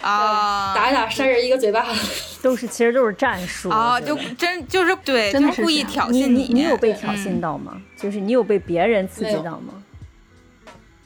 [0.00, 1.86] 啊，打一打扇人一个嘴巴。
[2.42, 7.80] 都是其实都是战术啊，就真就是对，真的就是故意挑衅你你有被挑衅到吗？
[7.96, 9.84] 就是你有被别人刺激到吗？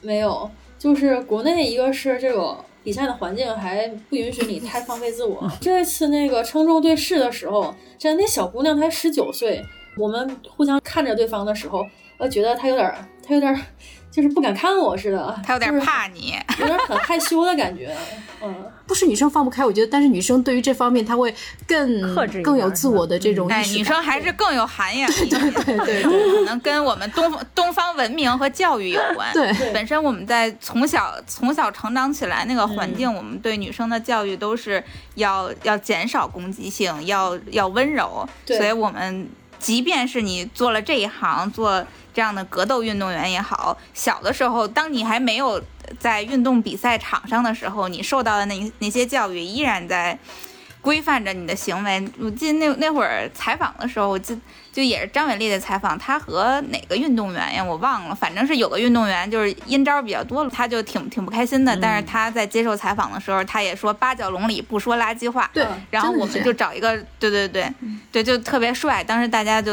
[0.01, 5.47] 没有，就是国内一个是这个比赛的环境还不允许你太放飞自我。
[5.61, 9.63] 这次那个称重对视的时候，真的那小姑娘才十九岁，
[9.95, 11.85] 我们互相看着对方的时候，
[12.17, 13.61] 我觉得她有点儿，她有点儿
[14.09, 17.95] 就是不敢看我似的，他有点怕你， 有点很害羞的感觉。
[18.41, 18.53] 嗯，
[18.85, 21.33] 不是女生放不开，我觉得，但是女生对于这方面，她会
[21.67, 23.79] 更克制更有自我的这种哎，意识感。
[23.79, 29.31] 女生还是更有涵养一点，对对对 可能跟我们东方东方文明和教育有关。
[29.33, 34.83] 对对本身我们在从小从小成长起来那个环境，我们对女生的教育都是
[35.15, 41.83] 要要减少攻击性，要要温柔，对所以我们即便是你做了这一行，做
[42.17, 45.61] 这样的格斗运动员也好，小的时候，当你还没有
[45.99, 50.17] 在运动比赛场上的时候，你受到的那那些教育依然在
[50.81, 52.09] 规范着你的行为。
[52.19, 54.35] 我记得那那会儿采访的时候，我记
[54.73, 57.63] 就也是张伟丽的采访，他和哪个运动员呀？
[57.63, 61.77] 我忘了，反正是有个运动员就是阴招比较多了，他就挺挺不开心的。
[61.77, 65.47] 但是他在接受采访的时候，他也说八角笼里不说垃圾话。
[65.53, 67.71] 对嗯，然后我们就找一个，对对对，
[68.11, 69.03] 对，就特别帅。
[69.03, 69.71] 当时大家就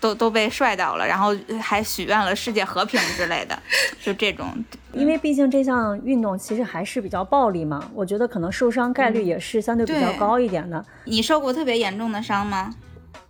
[0.00, 3.56] 都都被帅到了，然后还许愿了世界和平之类的，
[4.02, 4.46] 就这种。
[4.92, 10.84] 因为毕竟这项运动其实还是比较暴力嘛，我觉得可能受伤概率也是相对比较高一点的。
[11.04, 12.74] 你受过特别严重的伤吗？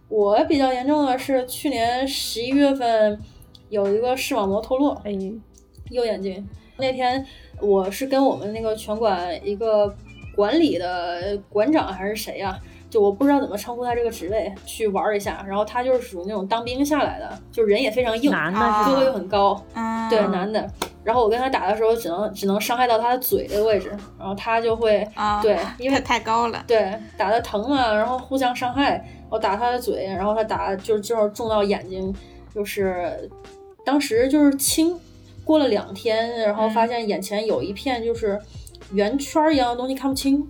[0.08, 3.20] 我比较严重的是去年十一月份
[3.68, 5.12] 有一个视网膜脱落，哎，
[5.90, 6.48] 右眼睛。
[6.78, 7.24] 那天
[7.60, 9.94] 我是跟我们那个拳馆一个
[10.34, 12.58] 管理的馆长还是谁呀、
[12.90, 15.42] 就我不知道怎么称呼他这个职位，去玩儿一下。
[15.48, 20.68] 然后他就是属于那种当兵下来的，就人也非常硬，男的啊是吧个子又很高，嗯，对，男的。
[21.02, 26.62] 然后我跟他打的时候，只能只能伤害到他的嘴的位置，然后他就会啊，对，因为太太高了。
[26.66, 29.02] 对打的疼嘛，然后互相伤害。
[29.30, 32.12] 我打他的嘴，然后他打就是正好中到眼睛，
[32.52, 33.30] 就是
[33.84, 34.98] 当时就是青，
[35.44, 38.36] 过了两天，然后发现眼前有一片就是
[38.92, 40.44] 圆圈儿一样的东西看不清，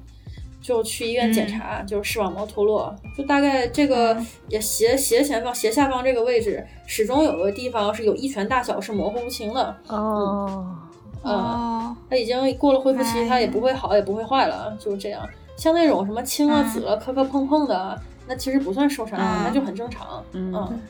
[0.61, 4.17] 就去医院检查，就是视网膜脱落，就大概这个
[4.49, 10.77] 也斜斜前方斜下方这个位置，始终有个地方是有一拳大小是模糊不清的，哦，
[11.23, 11.33] 嗯。
[11.33, 13.29] 哦，它已经过了恢复期，哎。
[13.29, 15.27] 它也不会好，也不会坏了，就是这样。
[15.57, 16.69] 像那种什么青啊、嗯。
[16.69, 19.45] 紫啊、磕磕碰碰的，那其实不算受伤，嗯。
[19.45, 20.23] 那就很正常。
[20.33, 20.53] 嗯。
[20.55, 20.81] 嗯，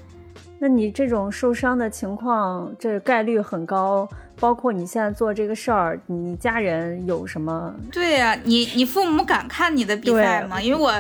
[0.58, 4.08] 那你这种受伤的情况，这概率很高。
[4.40, 7.74] 包括你现在做这个事儿，你家人有什么？
[7.92, 10.60] 对呀、你你父母敢看你的比赛吗？
[10.60, 10.90] 因为我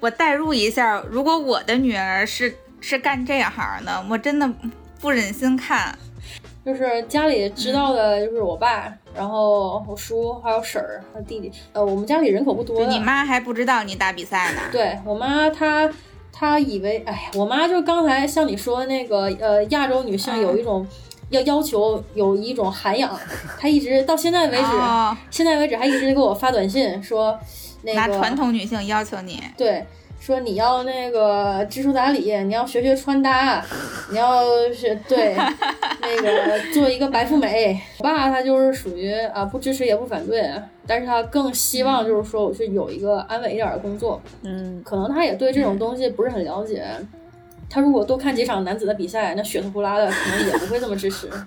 [0.00, 4.52] 我代入一下，如果我的女儿是是干这行的，我真的
[5.00, 5.96] 不忍心看。
[6.66, 11.50] 就是家里知道的，就是我爸，然后我叔，还有婶儿和弟弟。
[11.72, 14.60] 呃，我们家里人口不多你妈还不知道你打比赛呢。
[14.72, 15.88] 对我妈，她
[16.32, 20.84] 她以为，哎，我妈就刚才像你说的那个，呃，亚洲女性有一种。
[21.30, 23.18] 要要求有一种涵养，
[23.58, 27.38] 他一直到现在为止，哦现在为止还一直给我发短信说，
[27.82, 29.84] 那个拿传统女性要求你，对，
[30.20, 33.64] 说你要那个知书达理，你要学学穿搭，
[34.10, 35.34] 你要是对
[36.00, 37.78] 那个做一个白富美。
[37.98, 40.50] 我爸他就是属于啊不支持也不反对，
[40.86, 44.20] 但是他更希望就是说我是有一个安稳一点的工作。
[44.42, 46.84] 嗯，可能他也对这种东西不是很了解。
[47.68, 51.28] 他如果多看几场男子的比赛，那血呼呼啦的，可能也不会这么支持。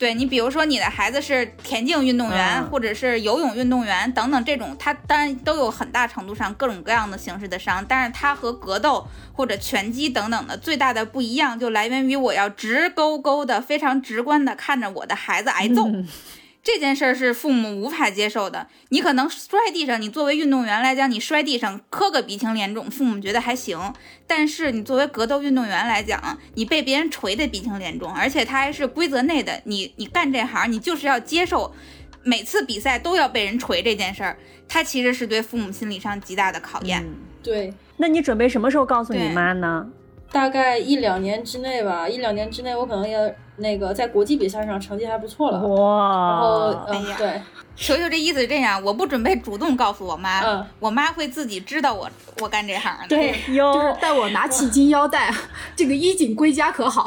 [0.00, 15.88] 对你，比如说你的孩子是田径运动员，嗯或者是游泳运动员等等这种，他当然都有很大程度上各种各样的形式的伤，但是他和格斗或者拳击等等的最大的不一样，就来源于我要直勾勾的、非常直观的看着我的孩子挨揍。
[16.62, 18.68] 这件事儿是父母无法接受的。
[18.90, 23.92] 你可能摔地上，你作为运动员来讲，你摔地上磕个鼻青脸肿，父母觉得还行。
[24.26, 31.74] 但是你作为格斗运动员来讲，你被别人锤的鼻青脸肿，而且他还是规则内的，你你干这行，你就是要接受
[32.22, 34.38] 每次比赛都要被人锤这件事儿，
[34.68, 37.04] 他其实是对父母心理上极大的考验。
[37.42, 39.88] 对，那你准备什么时候告诉你妈呢？
[40.32, 45.60] 大概一两年之内吧，一两年之内我可能也那个在国际比赛上成绩还不错了。
[45.60, 46.72] 哇然后
[47.18, 47.40] 对，
[47.76, 52.10] 球球这意思是这样，我不准备主动告诉我妈，嗯我妈会自己知道我
[52.40, 53.08] 我干这行的。
[53.08, 55.32] 对，就是带我拿起金腰带，
[55.76, 57.06] 这个衣锦归家可好？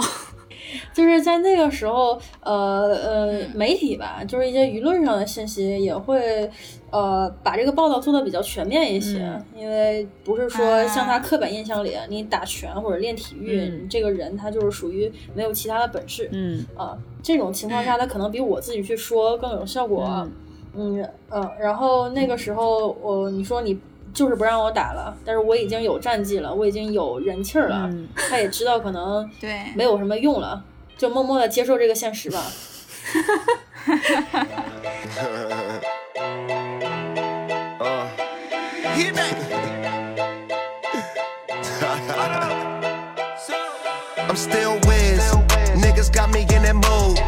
[0.93, 6.49] 就是在那个时候，呃呃，媒体吧，就是一些舆论上的信息也会，
[6.89, 20.27] 呃，把这个报道做的比较全面一些，因为不是说像他刻板印象里，你打拳或者练体育，这个人他就是属于没有其他的本事，嗯啊，这种情况下，他可能比我自己去说更有效果。
[20.77, 23.79] 嗯呃，然后那个时候我你说你
[24.15, 30.63] 就是不让我打了，但是我已经有战绩了，我已经有人气儿了，嗯他也知道可能对没有什么用了，
[30.97, 32.41] 就默默的接受这个现实吧。
[37.77, 38.07] Uh.
[38.95, 39.35] Hit that.
[44.27, 45.21] I'm still whiz.
[45.75, 47.19] Niggas got me in that mood.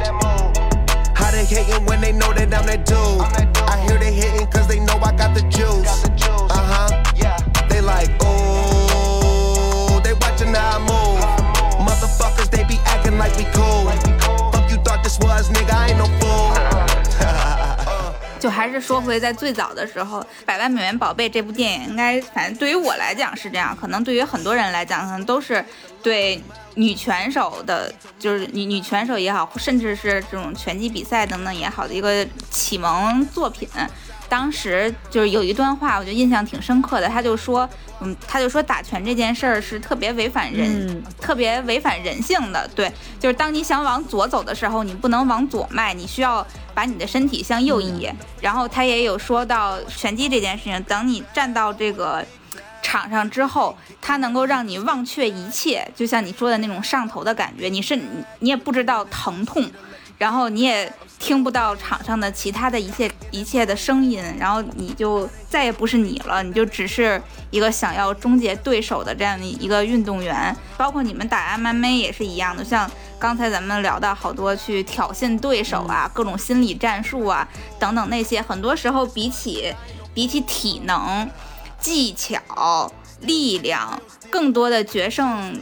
[1.14, 3.22] How they hating when they know that I'm that dude?
[3.68, 6.08] I hear they hating cause they know I got the juice.
[7.88, 10.02] Like, ooh.
[10.04, 11.24] They watching how I move.
[11.88, 13.88] Motherfuckers, they be acting like we cool.
[14.52, 15.74] Fuck you thought this was, nigga.
[15.74, 16.54] I ain't no fool.
[18.40, 25.66] 就还是说回在最早的时候，《百万美元宝贝》这部电影，应该反正对于我来讲是这样，可能对于很多人来讲，可能都是
[26.04, 26.40] 对
[26.76, 33.68] 女拳手的，就是女女拳手也好，甚至是这种拳击比赛等等也好的一个启蒙作品。
[34.30, 37.68] 当时就是有一段话，我觉得印象挺深刻的，他就说，
[38.02, 42.70] 嗯，他就说打拳这件事儿是特别违反人，嗯特别违反人性的。
[42.76, 48.10] 对，就是当你想往左走的时候，你不能往左迈，你需要把你的身体向右移。
[48.42, 52.24] 然后他也有说到拳击这件事情，等你站到这个
[52.82, 57.96] 场上之后，它能够让你忘却一切，就像你说的那种上头的感觉，你是
[58.40, 59.70] 你也不知道疼痛，
[60.18, 70.56] 然后你也听不到场上的其他的一切一切的声音，然后你就再也不是你了，你就只是一个想要终结对手的这样的一个运动员。
[70.76, 72.90] 包括你们打 MMA 也是一样的，像
[73.20, 77.48] 刚才咱们聊到好多去挑衅对手啊，各种心理战术啊
[77.78, 79.74] 等等那些，很多时候比起
[80.16, 81.30] 比起体能、
[81.80, 82.92] 技巧、
[83.22, 84.02] 力量，
[84.32, 85.60] 更多的决胜。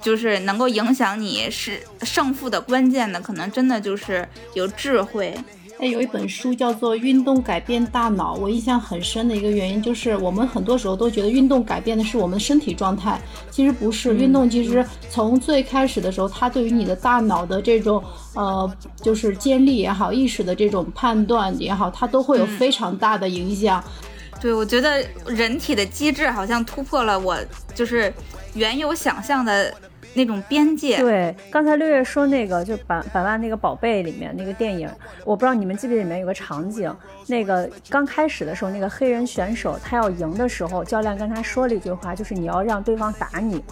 [0.00, 5.34] 就是能够影响你是胜负的关键的，可能真的就是有智慧。
[5.80, 14.16] 哎，有一本书叫做《运动改变大脑》，我印象很深的一个原因就是，我们很多时候都觉得运动改变的是我们身体状态，其实不是。
[14.16, 18.02] 运动其实从最开始的时候，它对于你的大脑的这种
[18.34, 18.68] 呃，
[19.00, 23.80] 就是建立也好，意识的这种判断也好，它都会有非常大的影响。
[24.40, 27.36] 对，我觉得人体的机制好像突破了我
[27.74, 28.12] 就是
[28.54, 29.74] 原有想象的
[30.14, 30.98] 那种边界。
[30.98, 34.88] 对，刚才六月说那个，就百百万那个宝贝里面那个电影，
[35.24, 36.94] 我不知道你们记不记得里面有个场景，
[37.26, 43.62] 那个刚开始的时候，那个黑人选手他要赢的时候，教练跟他说了一句话，就是你要让对方打你。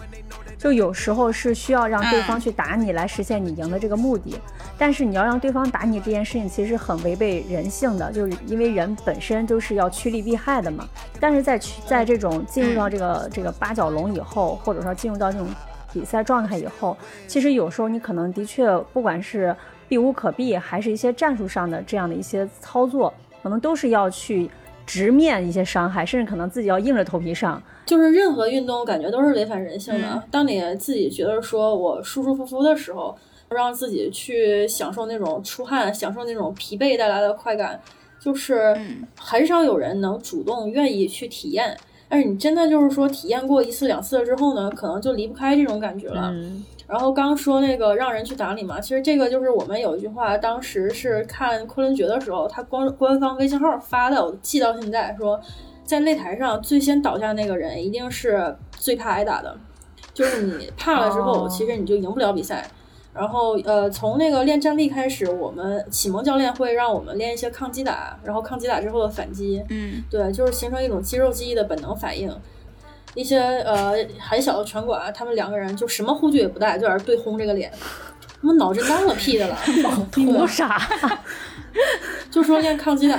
[0.57, 4.35] 就有时候是需要让对方去打你来实现你赢的这个目的，
[4.77, 10.87] 但是你要让对方打你这件事情其实很违背人性的，就是因为人本身都是要趋利避害的嘛。
[11.19, 15.47] 但是在去在这种进入到这个这个八角笼以后，或者说进入到这种
[15.93, 16.97] 比赛状态以后，
[17.27, 19.55] 其实有时候你可能的确不管是
[19.87, 24.49] 避无可避，还是一些战术上的这样的一些操作，可能都是要去
[24.87, 27.61] 直面一些伤害，甚至可能自己要硬着头皮上。
[27.87, 30.07] 就是任何运动，感觉都是违反人性的。
[30.13, 33.17] 嗯当你自己觉得说我舒舒服服的时候，
[33.49, 37.79] 让自己去享受那种出汗、享受那种疲惫带来的快感，
[38.19, 41.75] 就是嗯很少有人能主动愿意去体验。
[42.09, 46.29] 但是你真的就是说体验过一次两次了之后呢，可能就离不开这种感觉了。
[46.33, 55.37] 嗯然后刚说那个让人去打理嘛，其实这个就是我们有一句话，当时是看《昆仑决》的时候，他官官方微信号发的，我记到现在，说
[55.87, 59.57] 在擂台上最先倒下那个人一定是最怕挨打的，
[60.13, 62.69] 就是你怕了之后，哦其实你就赢不了比赛。
[63.13, 72.31] 然后呃，从那个练站立开始，我们启蒙教练会让我们练一些抗击打，然后抗击打之后的反击，嗯，对，就是形成一种肌肉记忆的本能反应。
[73.15, 77.71] 一些呃很小的拳馆，他们两个人就什么护具也不带，就在那儿对轰这个脸，
[78.39, 79.57] 他们脑震荡了屁的了，
[80.11, 80.79] 图啥？
[82.29, 83.17] 就说练抗击打。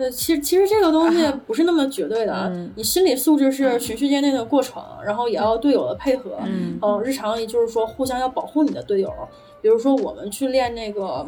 [0.00, 9.12] 呃，其实其实这个东西不是那么绝对的，啊，你心理素质是循序渐进的过程，然后也要队友的配合，嗯呃，日常也就是说互相要保护你的队友。
[9.60, 11.26] 比如说我们去练那个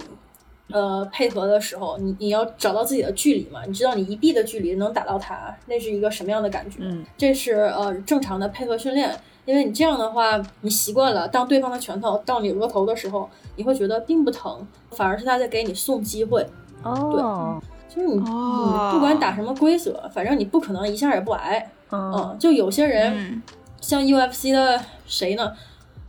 [0.70, 6.78] 呃配合的时候，你你要找到自己的距离嘛，你知道你一臂的距离能打到他，那是一个什么样的感觉？
[6.80, 9.14] 嗯这是呃正常的配合训练，
[9.44, 16.46] 因为你这样的话，你习惯了，当对方的拳头到你额头的时候，你会觉得并不疼，反而是他在给你送机会。
[16.84, 17.62] 哦，
[17.94, 21.70] 就是你，哦你不管打什么规则，反正你不可能一下也不挨。
[21.90, 23.42] 嗯嗯，就有些人、嗯
[23.82, 25.52] 像 UFC 的谁呢？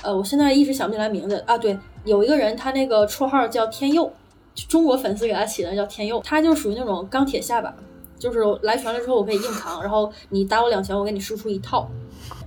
[0.04, 1.58] 呃，我现在一直想不起来名字啊。
[1.58, 1.76] 对，
[2.06, 4.14] 有一个人，他那个绰号叫天佑，
[4.70, 7.74] 中国粉丝给他起的叫天佑，他就属于那种钢铁下巴，
[8.24, 11.90] 就是来拳了之后我可以硬扛，然后你打我两拳，我给你输出一套。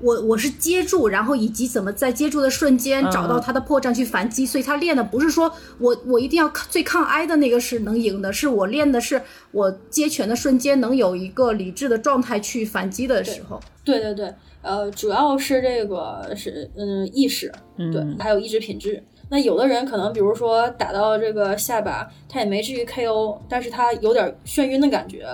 [0.01, 9.21] 我我是接住，然后以及怎么在接住的瞬间嗯找到他的破绽去反击，所以他练的不是说我我一定要最抗挨的那个是能赢的，是我练的是
[9.53, 13.61] 我接拳的瞬间能有一个理智的状态去反击的时候。
[13.85, 19.03] 对对对，呃，主要是这个是嗯意识，对，嗯还有意志品质。
[19.29, 25.27] 那有的人可能，比如说打到这个下巴，他也没至于 KO，但是他有点眩晕的感觉，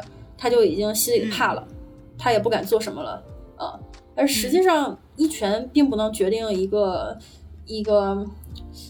[0.43, 1.65] 他就已经心里怕了，
[2.19, 3.23] 他也不敢做什么了
[3.57, 3.79] 啊。
[4.17, 7.17] 而实际上，一拳并不能决定一个
[7.65, 8.27] 一个，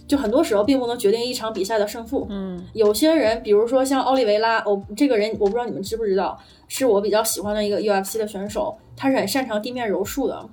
[0.08, 2.26] 就很多时候并不能决定一场比赛的胜负。
[2.30, 10.48] 嗯有些人，比如说像奥利维拉，我、这个人我不知道你们知不知道，是我比较喜欢的一个 UFC 的选手，他是很擅长地面柔术的。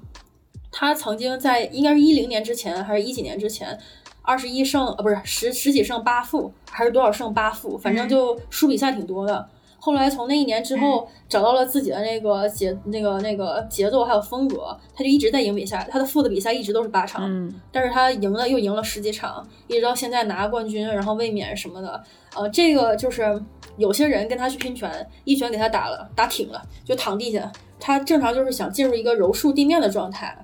[0.70, 3.80] 他曾经在应该是一零年之前还是一几年之前，
[4.22, 9.48] 二十一胜呃不是十十几胜八负还是多少胜八负，反正就输比赛挺多的。
[9.80, 15.88] 后来从那一年之后，找到了自己的那个节那个那个节奏还有风格，他就一直在赢比赛。
[15.90, 22.04] 他的负的比赛一直都是八场，嗯但是他赢了又赢了十几场，一直到现在拿冠军，然后卫冕什么的。
[22.36, 23.42] 呃，这个就是
[23.78, 27.52] 有些人跟他去拼拳，一拳给他打了，打挺了，就躺地下。
[27.80, 30.38] 他正常就是想进入一个柔术地面的状态，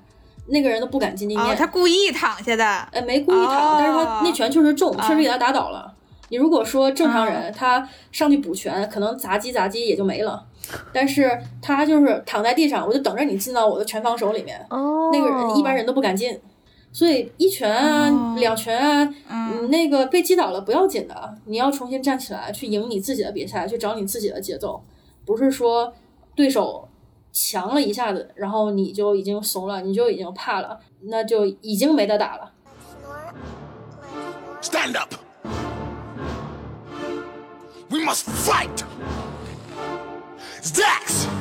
[0.48, 1.46] 那个人都不敢进地面。
[1.46, 5.94] 哦，他故意躺下的，哎，没故意躺，哦但是他那拳确实重，啊确实给他打倒了。
[6.30, 10.46] 你如果说正常啊人，他上去补拳，可能砸击砸击也就没了。
[10.92, 14.60] 但是他就是躺在地上，我就等着你进到我的拳防手里面。
[14.70, 16.40] 哦，那个人一般人都不敢进，
[16.92, 24.82] 所以一拳啊、哦两拳啊，嗯嗯，那个被击倒了不要紧的，你要重新站起来去赢你自己的比赛，去找你自己的节奏，
[25.24, 25.94] 不是说
[26.34, 26.90] 对手
[27.32, 32.52] 强了一下子，然后你就已经怂了，你就已经怕了，那就已经没得打了。
[34.64, 35.14] Stand up.
[37.96, 38.84] We must fight.
[40.62, 41.32] Zax.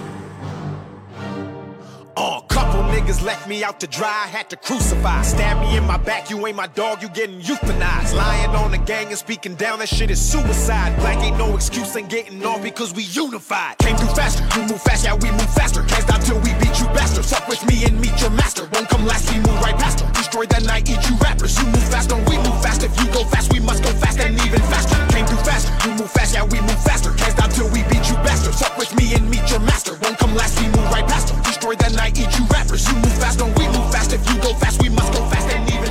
[2.17, 5.23] Oh, couple niggas left me out to dry, had to crucify.
[5.23, 8.15] Stab me in my back, you ain't my dog, you getting euthanized.
[8.15, 10.97] Lying on the gang and speaking down, that shit is suicide.
[11.01, 13.77] Black ain't no excuse, ain't getting off because we unified.
[13.79, 15.83] Came through faster, you move fast, yeah, we move faster.
[15.83, 17.31] Can't stop till we you bastards.
[17.31, 18.67] Fuck with me and meet your master.
[18.73, 20.05] Won't come last, we move right past.
[20.15, 21.59] Destroy the night, eat you rappers.
[21.59, 22.83] You move fast, don't we move fast.
[22.83, 24.97] If you go fast, we must go fast and even faster.
[25.13, 27.11] Came through faster, you move fast, yeah, we move faster.
[27.15, 28.61] Can't stop till we beat you bastards.
[28.61, 29.93] Fuck with me and meet your master.
[30.03, 31.35] Won't come last, we move right past.
[31.45, 32.87] Destroy the night, eat you rappers.
[32.89, 34.13] You move fast, don't we move fast.
[34.13, 35.84] If you go fast, we must go fast and even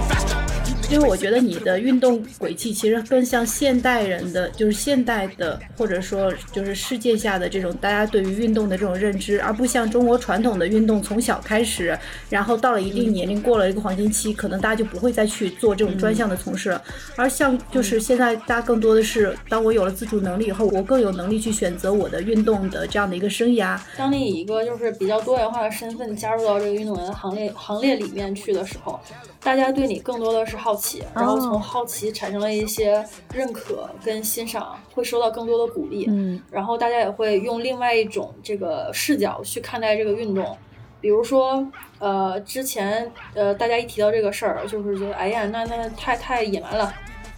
[0.92, 11.98] 因为我觉得你的运动轨迹其实更像现代人的，就是现代的，或者说就是世界下的这种大家对于运动的这种认知，而不像中国传统的运动从小开始，
[12.30, 16.82] 然后到了一定年龄过了一个黄金期，可能大家就不会再去做这种专项的从事了。
[17.16, 23.80] 而像就是现在大家更多的是，当我有了自主能力以后，我更有能力去选择我的运动的这样的一个生涯。
[23.98, 29.00] 当你以一个就是比较多元化的身份加入到这个运动员行列行列里面去的时候，
[29.44, 36.06] 大家对你更多的是好奇，然后从好奇产生了一些认可跟欣赏，会收到更多的鼓励。
[36.08, 40.58] 嗯然后大家也会用另外一种这个视角去看待这个运动。
[41.02, 41.68] 比如说，
[42.00, 46.94] 呃，之前呃，大家一提到这个事儿，就是觉得，哎呀，那那太太野蛮了，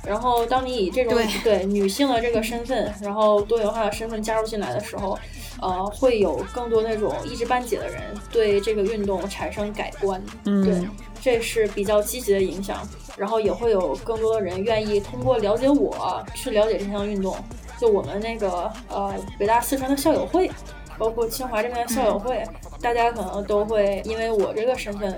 [0.05, 5.17] 然后当你以这种对女性的这个身份，然后多元化的身份加入进来的时候，
[5.61, 8.01] 呃，会有更多那种一知半解的人
[8.31, 10.21] 对这个运动产生改观。
[10.45, 10.89] 嗯，对，
[11.21, 12.87] 这是比较积极的影响。
[13.17, 17.37] 然后也会有更多的人愿意通过了解我去了解这项运动。
[17.79, 20.51] 就我们那个呃北大四川的校友会。
[20.97, 22.41] 包括清华这边的校友会，
[22.85, 25.17] 大家可能都会因为我这个身份去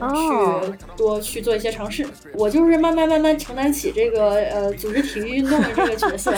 [0.96, 2.08] 多去做一些尝试。
[2.34, 6.34] 我就是慢慢慢慢承担起这个呃组织体育运动的这个角色。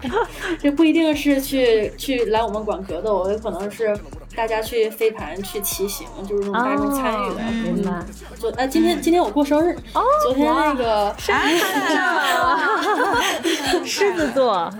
[0.60, 3.98] 这不一定是去去来我们管格斗，有可能是
[4.34, 7.40] 大家去飞盘、去骑行，就是这种大众参与的。
[7.64, 8.04] 明白。
[8.38, 9.74] 昨哎，今天今天我过生日，
[10.22, 11.16] 昨天那个
[13.82, 14.70] 狮子座。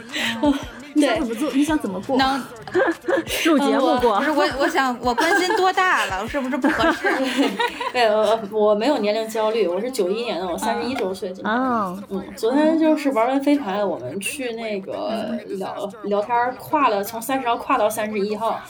[0.97, 1.51] 你想怎么做？
[1.53, 2.17] 你想怎么过？
[2.17, 2.43] 能
[3.47, 4.19] 录节目过？
[4.19, 7.09] 不是我，我想我关心多大了，是不是不合适？
[7.93, 11.31] 对，我我没有年龄焦虑，我是九一年的，我三十一周岁。
[11.33, 18.61] 今嗯嗯，昨天就是玩完飞盘，我们去那个聊聊天，跨了从三十号跨到三十一号，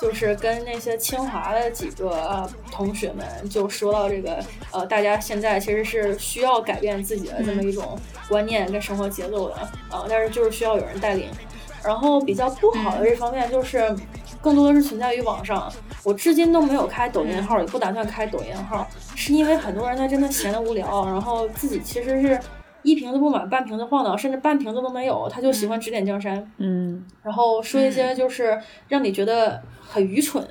[0.00, 4.38] 就是跟那些清华的几个同学们就说到这个，
[4.72, 9.54] 呃，大家现在其实是需要改变自己的这么一种观念跟生活节奏的
[9.90, 11.28] 啊，但是就是需要有人带领。
[11.84, 13.94] 然后比较不好的这方面就是，
[14.40, 15.70] 更多的是存在于网上。
[16.02, 22.38] 我至今都没有开抖音号，也不打算开抖音号，是因为很多人他真的闲得无聊，然后自己其实是
[22.82, 28.58] 一瓶子不满半瓶子晃荡，甚至半瓶子都没有，他就喜欢指点江山，嗯，然后说一些就是
[28.88, 30.46] 让你觉得很愚蠢。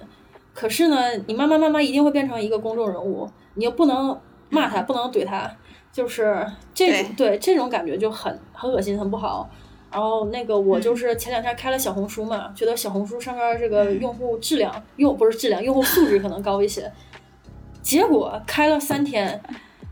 [0.54, 4.20] 可是呢，你慢慢慢慢一定会变成一个公众人物，你又不能
[4.50, 5.52] 骂他，不能怼他，
[5.92, 9.50] 就是这种对这种感觉就很很恶心，很不好。
[9.94, 16.92] 然后那个我就是前两天开了小红书嘛，觉得小红书上面这个用户质量用不是质量，用户素质可能高一些。
[17.84, 19.40] 结果开了三天，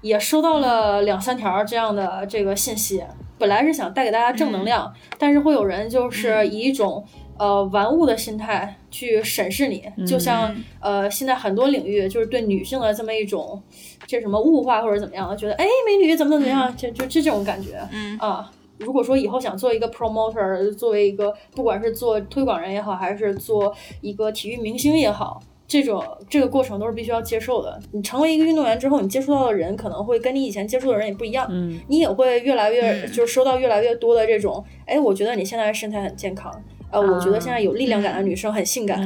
[0.02, 3.04] 也收到了两三条这样的这个信息。
[3.38, 7.06] 本来是想带给大家正能量，但是会有人就是以一种
[7.38, 13.62] 呃玩物的心态去审视你，就像呃现在很多领域就是对女性的这么一种
[14.08, 18.52] 这什么物化或者怎么样，觉得哎美女怎么怎么样，就就这种感觉，嗯啊。
[18.82, 27.80] 如果说以后想做一个 promoter，作为一个不管是做推广人也好，还是做一个体育明星也好，这种这个过程都是必须要接受的。
[27.92, 36.52] 你成为一个运动员之后，你接触到的人可能会跟你以前接触的人也不一样，嗯，你也会越来越就是收到越来越多的这种，哎，我觉得你现在身材很健康，
[36.90, 39.00] 呃，我觉得现在有力量感的女生很性感，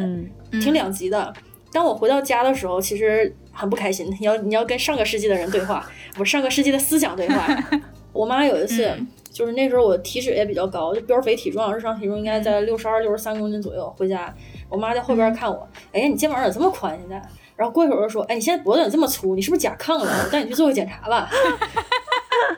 [0.51, 1.34] 挺两极的。
[1.71, 4.07] 当我回到家的时候，其实很不开心。
[4.19, 7.45] 你要你要跟上个世纪的人对话，不是上个世纪的思想对话。
[8.13, 8.97] 我妈有一次。
[9.36, 13.93] 就是那时候我体脂也比较高，就膘肥体壮，日常体重应该在六十二、六十三公斤左右。
[13.97, 14.33] 回家，
[14.69, 16.97] 我妈在后边看我，哎呀，你肩膀咋这么宽？
[16.97, 17.21] 现在，
[17.57, 19.36] 然后过一会儿又说，哎，你现在脖子怎么这么粗？
[19.36, 20.23] 你是不是甲亢了？
[20.23, 21.29] 我带你去做个检查吧。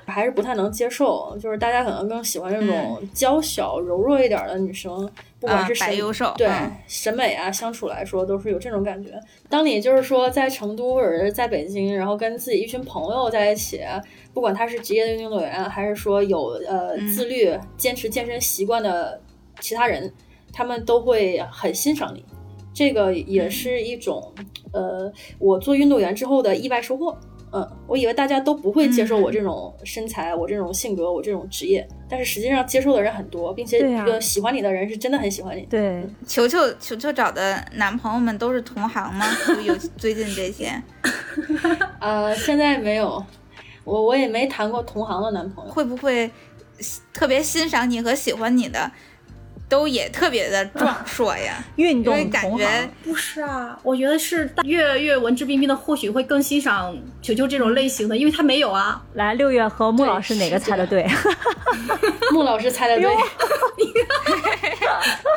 [0.05, 5.07] 还是不太能接受，就是大家可能更喜欢这种娇小柔弱一点的女生。
[5.39, 6.49] 不管是谁优瘦，对
[6.87, 9.11] 审美啊，相处来说都是有这种感觉。
[9.47, 13.81] 当你就是说在成都或者是在北京，然后跟自己一群朋友在一起，
[14.37, 19.19] 不管他是职业的运动员，还是说有呃自律、坚持健身习惯的
[19.59, 20.13] 其他人，
[20.53, 22.23] 他们都会很欣赏你。
[22.71, 24.31] 这个也是一种
[24.71, 27.17] 呃，我做运动员之后的意外收获。
[27.51, 33.79] 嗯，我以为大家都不会接受我这种身材，我这种性格，我这种职业，但是实际上接受的人很多，并且
[34.21, 35.61] 喜欢你的人是真的很喜欢你。
[35.63, 39.25] 对，球球球球找的男朋友们都是同行吗？
[39.65, 40.71] 有最近这些？
[41.99, 43.25] 呃，现在没有，
[43.87, 45.71] 我我也没谈过同行的男朋友。
[45.71, 46.29] 会不会
[47.13, 48.91] 特别欣赏你和喜欢你的？
[49.69, 52.67] 都也特别的壮硕呀，运动感觉
[53.03, 59.01] 不是啊，我觉得是越越文质彬彬的，或许会更欣赏球球这种类型的，因为他没有啊。
[59.13, 61.05] 来，六月和穆老师哪个猜的对？
[62.31, 63.07] 穆老师猜的对。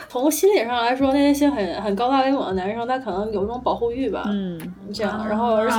[0.08, 4.24] 从心理上来说，那些很很高大威猛的男生，他可能有这种保护欲吧。
[4.26, 4.58] 嗯，
[4.92, 5.76] 这样，然后而且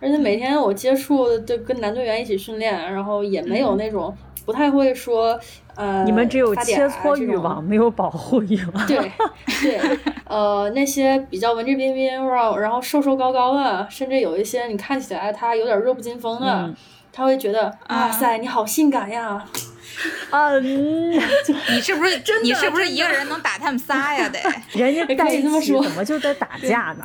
[0.00, 4.14] 而且每天我接触的跟男队员一起训练，然后也没有那种
[4.46, 5.38] 不太会说。
[5.74, 8.86] 呃，你们只有切磋欲望，没有保护欲望。
[8.86, 9.12] 对
[9.60, 12.10] 对，呃，那些比较文质彬彬，
[12.58, 16.74] 然后瘦瘦高高的，甚至有一些你看起来他有点弱不禁风的，
[17.12, 19.44] 他会觉得哇塞，你好性感呀。
[20.30, 21.10] 嗯，
[21.70, 24.28] 你是不是真你是不是一个人能打他们仨呀？
[24.28, 24.38] 得，
[24.78, 27.04] 人家可以这么说，怎么就在打架呢？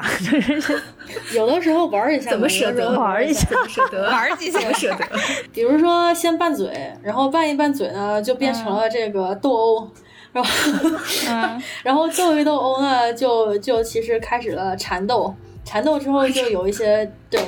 [1.33, 3.47] 有的时候玩一下，怎么舍得玩一下？
[3.67, 4.59] 舍得玩几下？
[4.73, 5.07] 舍得？
[5.53, 9.91] 比如说先拌嘴，然后拌一拌嘴呢，就变成了这个斗殴，
[10.33, 15.33] 然后，然后斗一斗殴呢，就就其实开始了缠斗，
[15.63, 17.39] 缠斗之后就有一些对。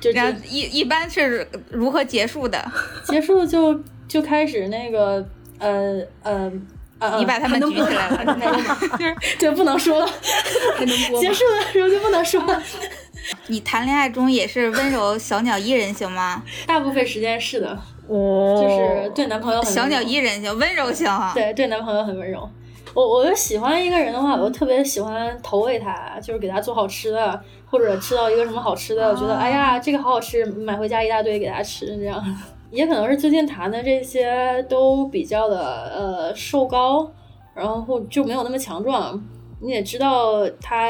[0.00, 2.62] 就然后一一般是如何结束的？
[3.04, 5.24] 结束就就开始那个
[5.58, 6.52] 呃呃
[6.98, 8.24] 呃，你把他们举起来了，
[8.98, 10.06] 就是就不能说了，
[10.76, 12.62] 还能播结束的时候就不能说了。
[13.48, 16.42] 你谈恋爱中也是温柔小鸟依人型吗？
[16.66, 21.10] 大部分时间是的，哦，就是对男朋友很小鸟依人型，温柔型。
[21.34, 22.48] 对对男朋友很温柔。
[22.92, 32.22] 我我就喜欢一个人的话，我就特别喜欢投喂他，就是给他做好吃的，或者吃到一个什么好吃的，我觉得哎呀这个好好吃，买回家一大堆给他吃，这样。
[32.74, 37.10] 也可能是最近谈的这些都比较的呃瘦高，
[37.54, 39.22] 然后就没有那么强壮。
[39.60, 40.88] 你也知道他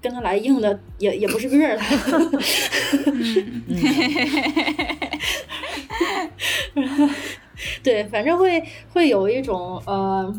[0.00, 1.78] 跟他来硬的也也不是个儿，
[7.82, 8.62] 对，反正会
[8.92, 10.30] 会有一种呃，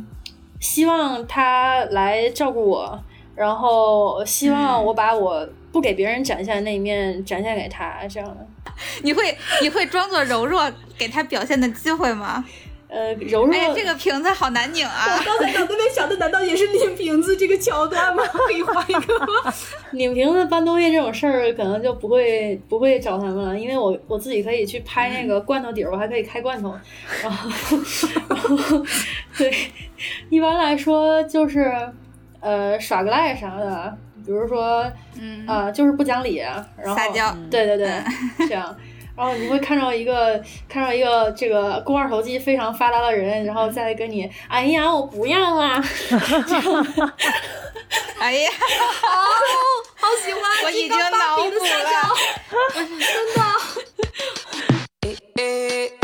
[0.60, 3.04] 希望他来照顾我，
[3.36, 8.46] 然后希望我把我不给别人展现的那一面展现给他，这样的。
[9.02, 12.44] 你会 你会装作柔弱，给他表现的机会吗？
[12.88, 13.56] 呃，柔弱。
[13.56, 15.06] 哎，这个瓶子好难拧啊！
[15.18, 18.24] 我刚才脑子里想的难道也是拧瓶子这个桥段吗？
[18.32, 19.52] 可以换一个吗？
[19.94, 26.76] 拧瓶子搬东西这种事儿，可能就不会不会找他们了，因为我我自己可以去拍那个罐头底儿，我还可以开罐头，
[27.24, 27.50] 然后
[28.30, 28.86] 然后
[29.39, 29.52] 对，
[30.30, 31.74] 一般来说就是
[32.41, 34.84] 呃耍个赖啥的，比如说
[35.20, 38.04] 嗯啊、就是不讲理，然后撒娇，对对对，
[38.48, 38.76] 这样。
[39.16, 46.16] 然后你会看到一个看到一个这个肱二头肌非常发达的人，然后再跟你，哎呀，我不要啊，这
[46.55, 47.14] 样的。
[48.20, 48.49] 哎呀，
[49.95, 51.49] 好喜欢，我已经脑补了。
[52.99, 53.41] 真的。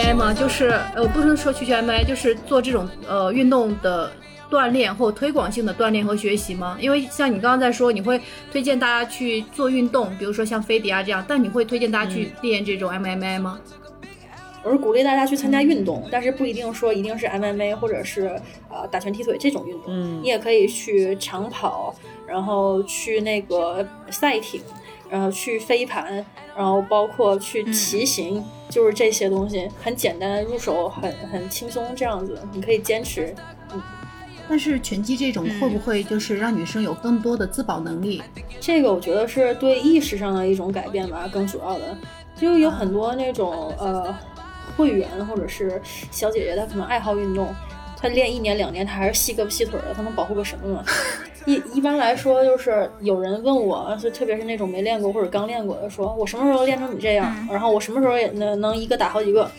[0.00, 0.32] 学 MMA 吗？
[0.34, 4.10] 就是呃，不是说去学 MMA，就是做这种呃运动的
[4.50, 6.76] 锻炼或推广性的锻炼和学习吗？
[6.80, 8.20] 因为像你刚刚在说，你会
[8.50, 13.60] 推荐大家去做运动，比如说像飞碟啊这样，但你会推荐大家去练这种 MMA 吗？
[14.62, 18.26] 我是鼓励大家去参加运动，但是不一定说一定是 MMA 或者是
[18.68, 21.94] 呃打拳踢腿这种运动，嗯你也可以去长跑，
[22.26, 24.60] 然后去那个赛艇，
[25.08, 26.24] 然后去飞盘，
[26.54, 33.34] 然后包括去骑行，就是这些东西很简单，入手很很轻松，这样子你可以坚持。
[34.48, 38.22] 但是拳击这种会不会就是让女生有更多的自保能力？
[38.60, 41.96] 这个我觉得是对意识上的一种改变吧，更主要的，
[42.34, 44.12] 就有很多那种呃
[44.76, 47.54] 会员或者是小姐姐，她可能爱好运动，
[47.96, 50.84] 她练一年两年，她还是细胳膊细腿的，她能保护个什么嘛？
[51.50, 59.50] 一一般来说，就是有人问我，就特别是那种没练过或者刚练过的，说我什么时候练成你这样，然后我什么时候也能能一个打好几个。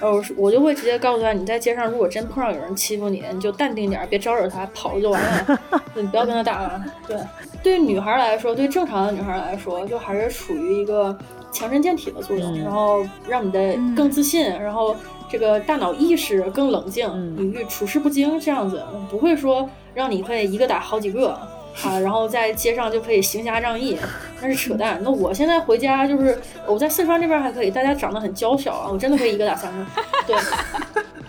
[0.00, 5.60] 然后我就会直接告诉他，你在街上如果真碰上有人欺负你，你就淡定点儿，别招惹他，跑了就完了，
[5.94, 6.84] 你不要跟他打了。
[7.06, 7.16] 对，
[7.62, 11.16] 对于女孩来说，对正常的女孩来说，就还是属于一个
[11.52, 14.94] 强身健体的作用，然后让你的更自信，然后
[15.34, 18.80] 这个大脑意识更冷静，你处事不惊，这样子
[19.10, 21.36] 不会说让你可以一个打好几个。
[21.82, 23.98] 啊， 然后在街上就可以行侠仗义，
[24.40, 25.00] 那是扯淡。
[25.02, 29.84] 那我现在回家就是我在四川这边还可以，大家长得很娇小啊，我真的可以一个打三个。
[30.24, 30.36] 对，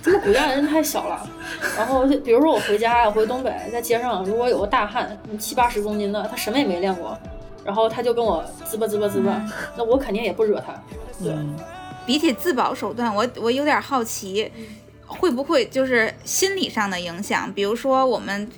[0.03, 1.27] 他们骨架的人太小了。
[1.75, 7.17] 然后比如说我回家，我回东北，在街上如果有个大汉，七八十公斤的，他什么也没练过，
[7.63, 9.41] 然后他就跟我滋吧滋吧滋吧，
[9.75, 10.79] 那我肯定也不惹他。
[11.23, 11.33] 对，
[12.05, 14.51] 比起自保手段，我我有点好奇，
[15.05, 17.51] 会不会就是心理上的影响？
[17.53, 18.49] 比如说我们。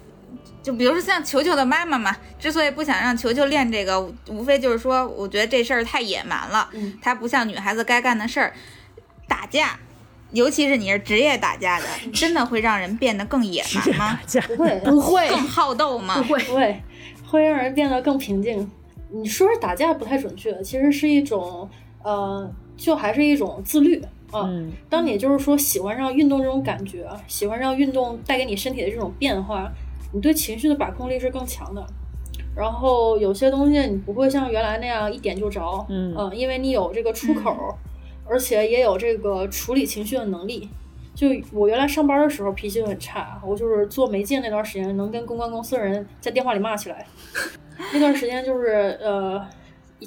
[0.64, 8.54] 就比如说像球球的妈妈嘛，之所以不想让球球练这个，无非就是说，我觉得这事儿太野蛮了，嗯它不像女孩子该干的事儿。
[9.30, 9.80] 打架，
[10.32, 14.20] 尤其是你是职业打架的，真的会让人变得更野蛮吗？
[14.48, 16.22] 不会，不会，更好斗吗？
[16.22, 16.84] 不会，不会，
[17.26, 18.70] 会让人变得更平静。
[19.10, 21.70] 你说是打架不太准确，其实是一种
[22.04, 24.01] 呃，就还是一种自律
[24.32, 24.43] 啊。
[24.47, 29.69] 嗯当你就是说喜欢上运动这种感觉，喜欢上运动带给你身体的这种变化，
[30.13, 31.86] 你对情绪的把控力是更强的。
[32.55, 37.75] 然后有些东西你不会像原来那样一点就着，嗯因为你有这个出口，
[38.25, 40.69] 而且也有这个处理情绪的能力。
[41.13, 47.05] 就我原来上班的时候脾气就很差，我就是做媒介那段时间能跟公关公司的人在电话里骂起来，
[47.91, 49.43] 那段时间就是呃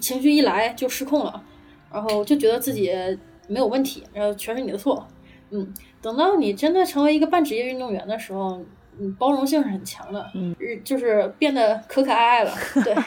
[0.00, 1.42] 情绪一来就失控了，
[1.92, 2.92] 然后就觉得自己
[3.48, 5.06] 没有问题，然后全是你的错，
[5.50, 8.60] 嗯，等到你真的成为一个半职业运动员的时候，
[8.98, 12.52] 嗯，包容性是很强的，嗯，就是变得可可爱爱了，
[12.84, 12.94] 对。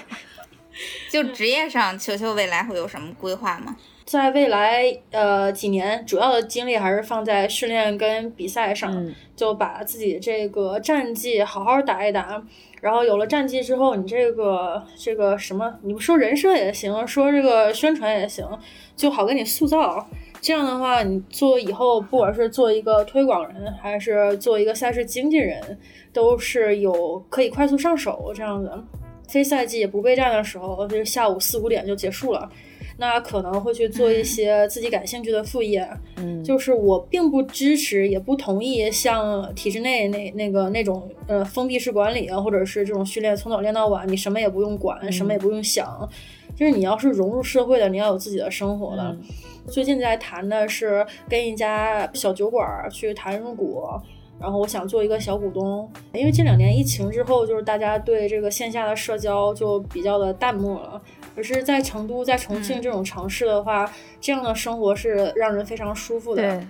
[1.12, 3.76] 就职业上，球球未来会有什么规划吗？
[4.06, 12.44] 在未来呃几年，主要的精力还是放在训练跟比赛上，就把自己这个战绩好好打一打。
[12.84, 18.46] 然后有了战绩之后，你这个这个什么，你不说人设也行，说这个宣传也行，
[18.94, 20.06] 就好给你塑造。
[20.42, 25.80] 这样的话，你做以后不管是做一个推广人，还是做一个赛事经纪人，
[26.12, 28.70] 都是有可以快速上手这样子。
[29.30, 32.52] 非赛季不备战的时候，就是下午四五点就结束了，
[32.98, 35.88] 那可能会去做一些自己感兴趣的副业。
[36.18, 46.10] 嗯，就是我并不支持，也不同意像体制内那那个那种呃封闭式管理啊，或者是这种训练从早练到晚，你什么也不用管，什么也不用想。
[46.56, 49.18] 就是你要是融入社会的，你要有自己的生活的。
[49.68, 53.84] 最近在谈的是跟一家小酒馆去谈入股。
[54.39, 61.02] 然后我想做一个小股东，因为这两年疫情之后，就是大家对这个线下的社交就比较的淡漠了。
[61.36, 66.42] 可是，在成都、在重庆这种城市的话，这样的生活是让人非常舒服的。
[66.42, 66.68] 对，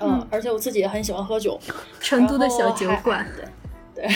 [0.00, 1.58] 嗯，而且我自己也很喜欢喝酒。
[2.00, 3.26] 成都的小酒馆。
[3.94, 4.08] 对，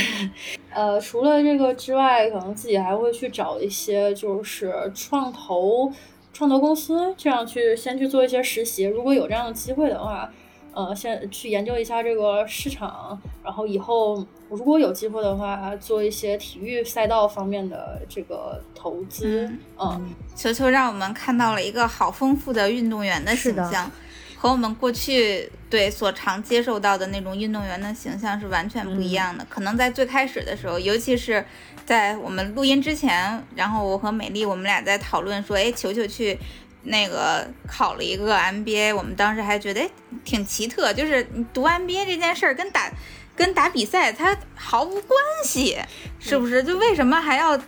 [0.73, 5.93] 呃，除了这个之外，可能自己还会去找一些就是创投、
[6.33, 8.85] 创投公司，这样去先去做一些实习。
[8.85, 10.33] 如果有这样的机会的话。
[10.73, 19.51] 呃，先去研究一下这个市场，然后以后如果有机会的话，做一些体育赛道方面的这个投资。
[19.77, 23.91] 嗯，球球让我们看到了一个好丰富的运动员的形象，
[24.37, 29.45] 和我们过去对所常接受到的那种运动员的形象是完全不一样的。
[29.49, 31.45] 可能在最开始的时候，尤其是
[31.85, 36.39] 在我们录音之前，然后我和美丽我们俩在讨论说，哎，球球去。
[36.89, 39.89] 那个考了一个 MBA，我们当时还觉得
[40.25, 42.91] 挺奇特，就是你读 MBA 这件事儿跟打
[43.37, 45.79] 跟打比赛它毫无关系，
[46.19, 46.63] 是不是？
[46.63, 47.59] 就为什么还要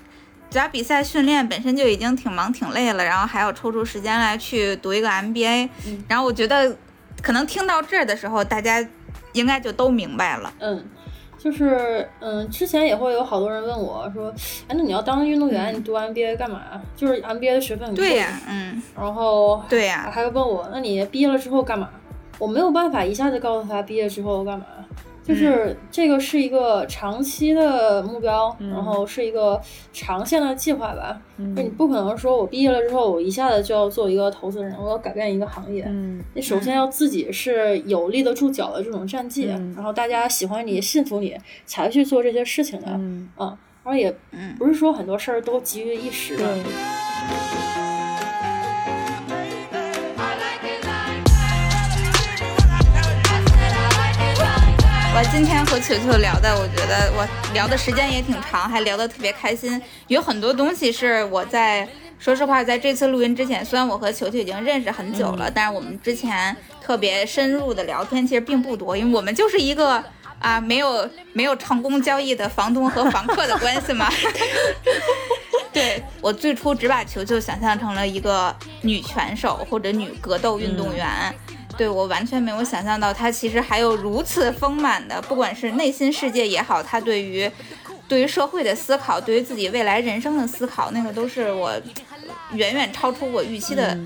[0.51, 5.69] 打比赛训练本身就已经挺忙挺累了，然后还要抽出时间来去读一个 MBA？
[6.09, 6.77] 然后我觉得
[7.23, 8.85] 可能听到这儿的时候，大家
[9.33, 10.53] 应该就都明白了。
[10.59, 10.85] 嗯。
[11.43, 14.31] 就是，嗯，之前也会有好多人问我说，
[14.69, 16.61] 哎，那你要当运动员，你读 MBA 干嘛？
[16.95, 18.11] 就是 MBA 的学分很贵。
[18.11, 18.83] 对呀，嗯。
[18.95, 21.89] 然后，对呀，还会问我，那你毕业了之后干嘛？
[22.39, 24.67] 我没有办法一下子告诉他毕业之后干嘛。
[25.31, 29.61] 就是这个是一个长期的目标，然后是一个
[29.93, 31.23] 长线的计划吧。
[31.39, 35.89] 就你不可能说我毕业了之后，我一下子就要做一个投资人，我要改变一个行业。
[36.35, 39.45] 你首先要自己是有立得住脚的这种战绩，
[39.77, 42.87] 然后大家喜欢你、信服你，才去做这些事情的。
[42.89, 43.55] 嗯，然
[43.85, 44.13] 后也
[44.59, 46.59] 不是说很多事儿都急于一时的。
[55.13, 59.81] 我今天和球球聊的，我觉得我聊的时间也挺长，还聊得特别开心。
[60.07, 61.87] 有很多东西是我在
[62.19, 70.03] 说实话，在这次录音之前，虽然我和球球已经认识很久了，但是我们之前特别深入的聊天其实并不多，因为我们就是一个
[70.39, 74.09] 啊没有没有成功交易的房东和房客的关系嘛。
[75.73, 81.35] 对我最初只把球球想象成了一个女拳手或者女格斗运动员。
[81.81, 87.51] 对我完全没有想象到，他其实还有如此丰满的，不管是内心世界也好，他对于
[88.07, 91.73] 对于社会的思考，对于自己未来人生的思考，那个都是我
[92.53, 93.99] 远远超出我预期的，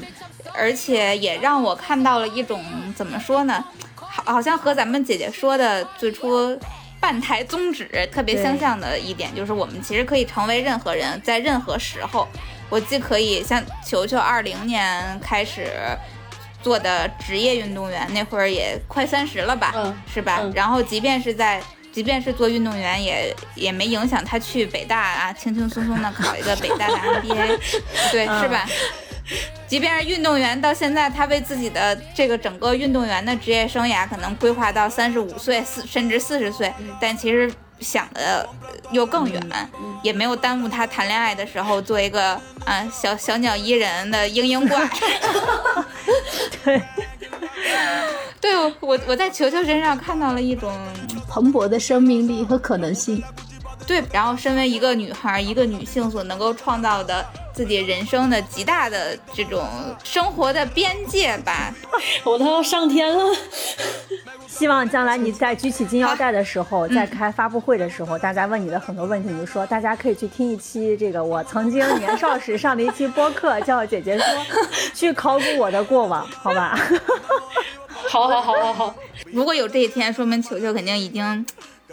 [0.52, 2.64] 而且也让我看到了一种
[2.94, 3.64] 怎么说呢，
[3.96, 6.56] 好，好像和咱们姐姐说的最初
[7.00, 12.28] 半台宗旨特别相像的一点，就是我们其实可以成为任何人，在任何时候，
[12.70, 15.72] 我既可以像球球二零年开始。
[16.64, 19.70] 做的职业运动员那会儿也快三十了吧，
[20.12, 20.40] 是吧？
[20.54, 21.62] 然后即便是在，
[21.92, 27.58] 即便是做运动员，也也没影响他去北大啊，轻轻松松的考一个北大的 MBA，
[28.10, 28.66] 对，是吧？
[29.66, 37.52] 即便是运动员，到现在他为自己的这个整个运动员的职业生涯可能规划到三十五岁四甚至四十岁，但其实。
[37.80, 38.48] 想的
[38.90, 39.42] 又更远，
[40.02, 42.32] 也没有耽误他谈恋爱的时候做一个
[42.64, 44.88] 啊小小鸟依人的嘤嘤怪。
[46.64, 46.82] 对，
[48.40, 50.72] 对我我在球球身上看到了一种
[51.28, 53.22] 蓬勃的生命力和可能性。
[53.86, 57.22] 对，然后身为一个女孩，一个女性所能够创造的
[57.54, 59.64] 自己人生的极大的这种
[60.02, 61.72] 生活的边界吧。
[62.24, 63.24] 我都要上天了。
[64.46, 74.26] 希望将来你在举起金腰带的时候，在开发布会的时候，大家问你的很多问题，你就说大家可以去听一期这个我曾经年少时上的一期播客，叫姐姐说，
[74.94, 76.78] 去考古我的过往，好吧？
[78.08, 78.94] 好好好好好，
[79.32, 81.44] 如果有这一天，说明球球肯定已经，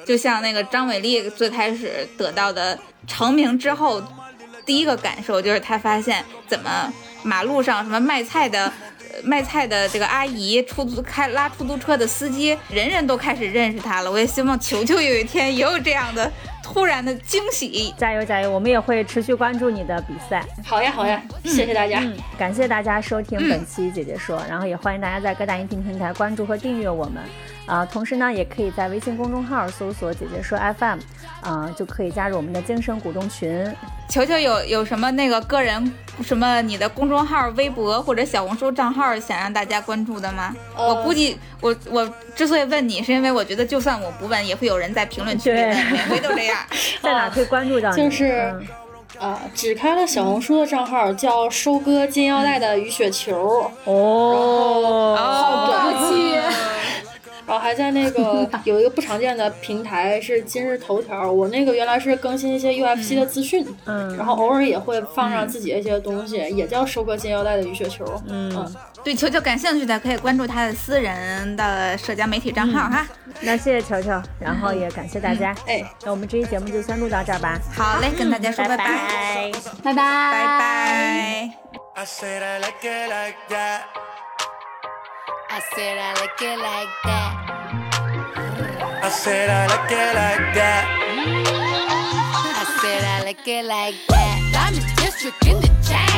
[0.06, 4.00] 就像那个张伟丽最开始得到的成名之后，
[4.72, 6.90] 第一个感受就是他发现怎么
[7.24, 8.72] 马路上什么卖菜的。
[9.26, 14.10] 卖菜的这个阿姨，出租开拉出租车的司机，人人都开始认识他了。
[14.10, 16.32] 我也希望球球有一天也有这样的
[16.64, 17.94] 突然的惊喜。
[17.98, 18.50] 加油加油！
[18.50, 20.44] 我们也会持续关注你的比赛。
[20.66, 22.02] 好呀好呀，谢谢大家，
[22.38, 27.22] 感谢大家收听本期姐姐说，然后也欢迎大家在各大音频平台关注和订阅我们。
[27.72, 31.00] 啊，同时呢，也可以在微信公众号搜索“姐姐说 FM”，
[31.40, 33.66] 啊，就可以加入我们的精神股东群。
[34.10, 35.90] 球球有有什么那个个人
[36.22, 40.54] 什么你的公众号、微博或者小红书账号想让大家关注的吗？
[40.76, 46.58] 我估计我我之所以问你，是因为我觉得就算我不问，也会有人在评论区里每回都这样。
[47.02, 47.96] 在哪可以关注到你？
[47.96, 48.54] 就是
[49.18, 53.72] 啊，只开了小红书的账号，叫收割金腰带的雨雪球。
[53.86, 56.36] 哦，好短气。
[57.46, 73.08] 然后还在那个 有一个不常见的平台是今日头条，我那个原来是更新一些 UFC 的资讯，嗯，然后偶尔也会放上自己的一些东西，也叫收割金腰带的雨雪球，嗯，对球球感兴趣的可以关注他的私人的社交媒体账号哈。
[73.42, 77.60] 那谢谢球球，然后也感谢大家，哎，那我们这期节目就先录到这儿吧。
[77.74, 78.86] 好嘞，跟大家说拜拜，
[79.84, 81.52] 拜拜，拜拜。
[85.54, 87.32] I said I like it like that.
[89.04, 90.86] I said I like it like that.
[92.56, 94.40] I said I like it like that.
[94.56, 96.11] I'm the district in the chat.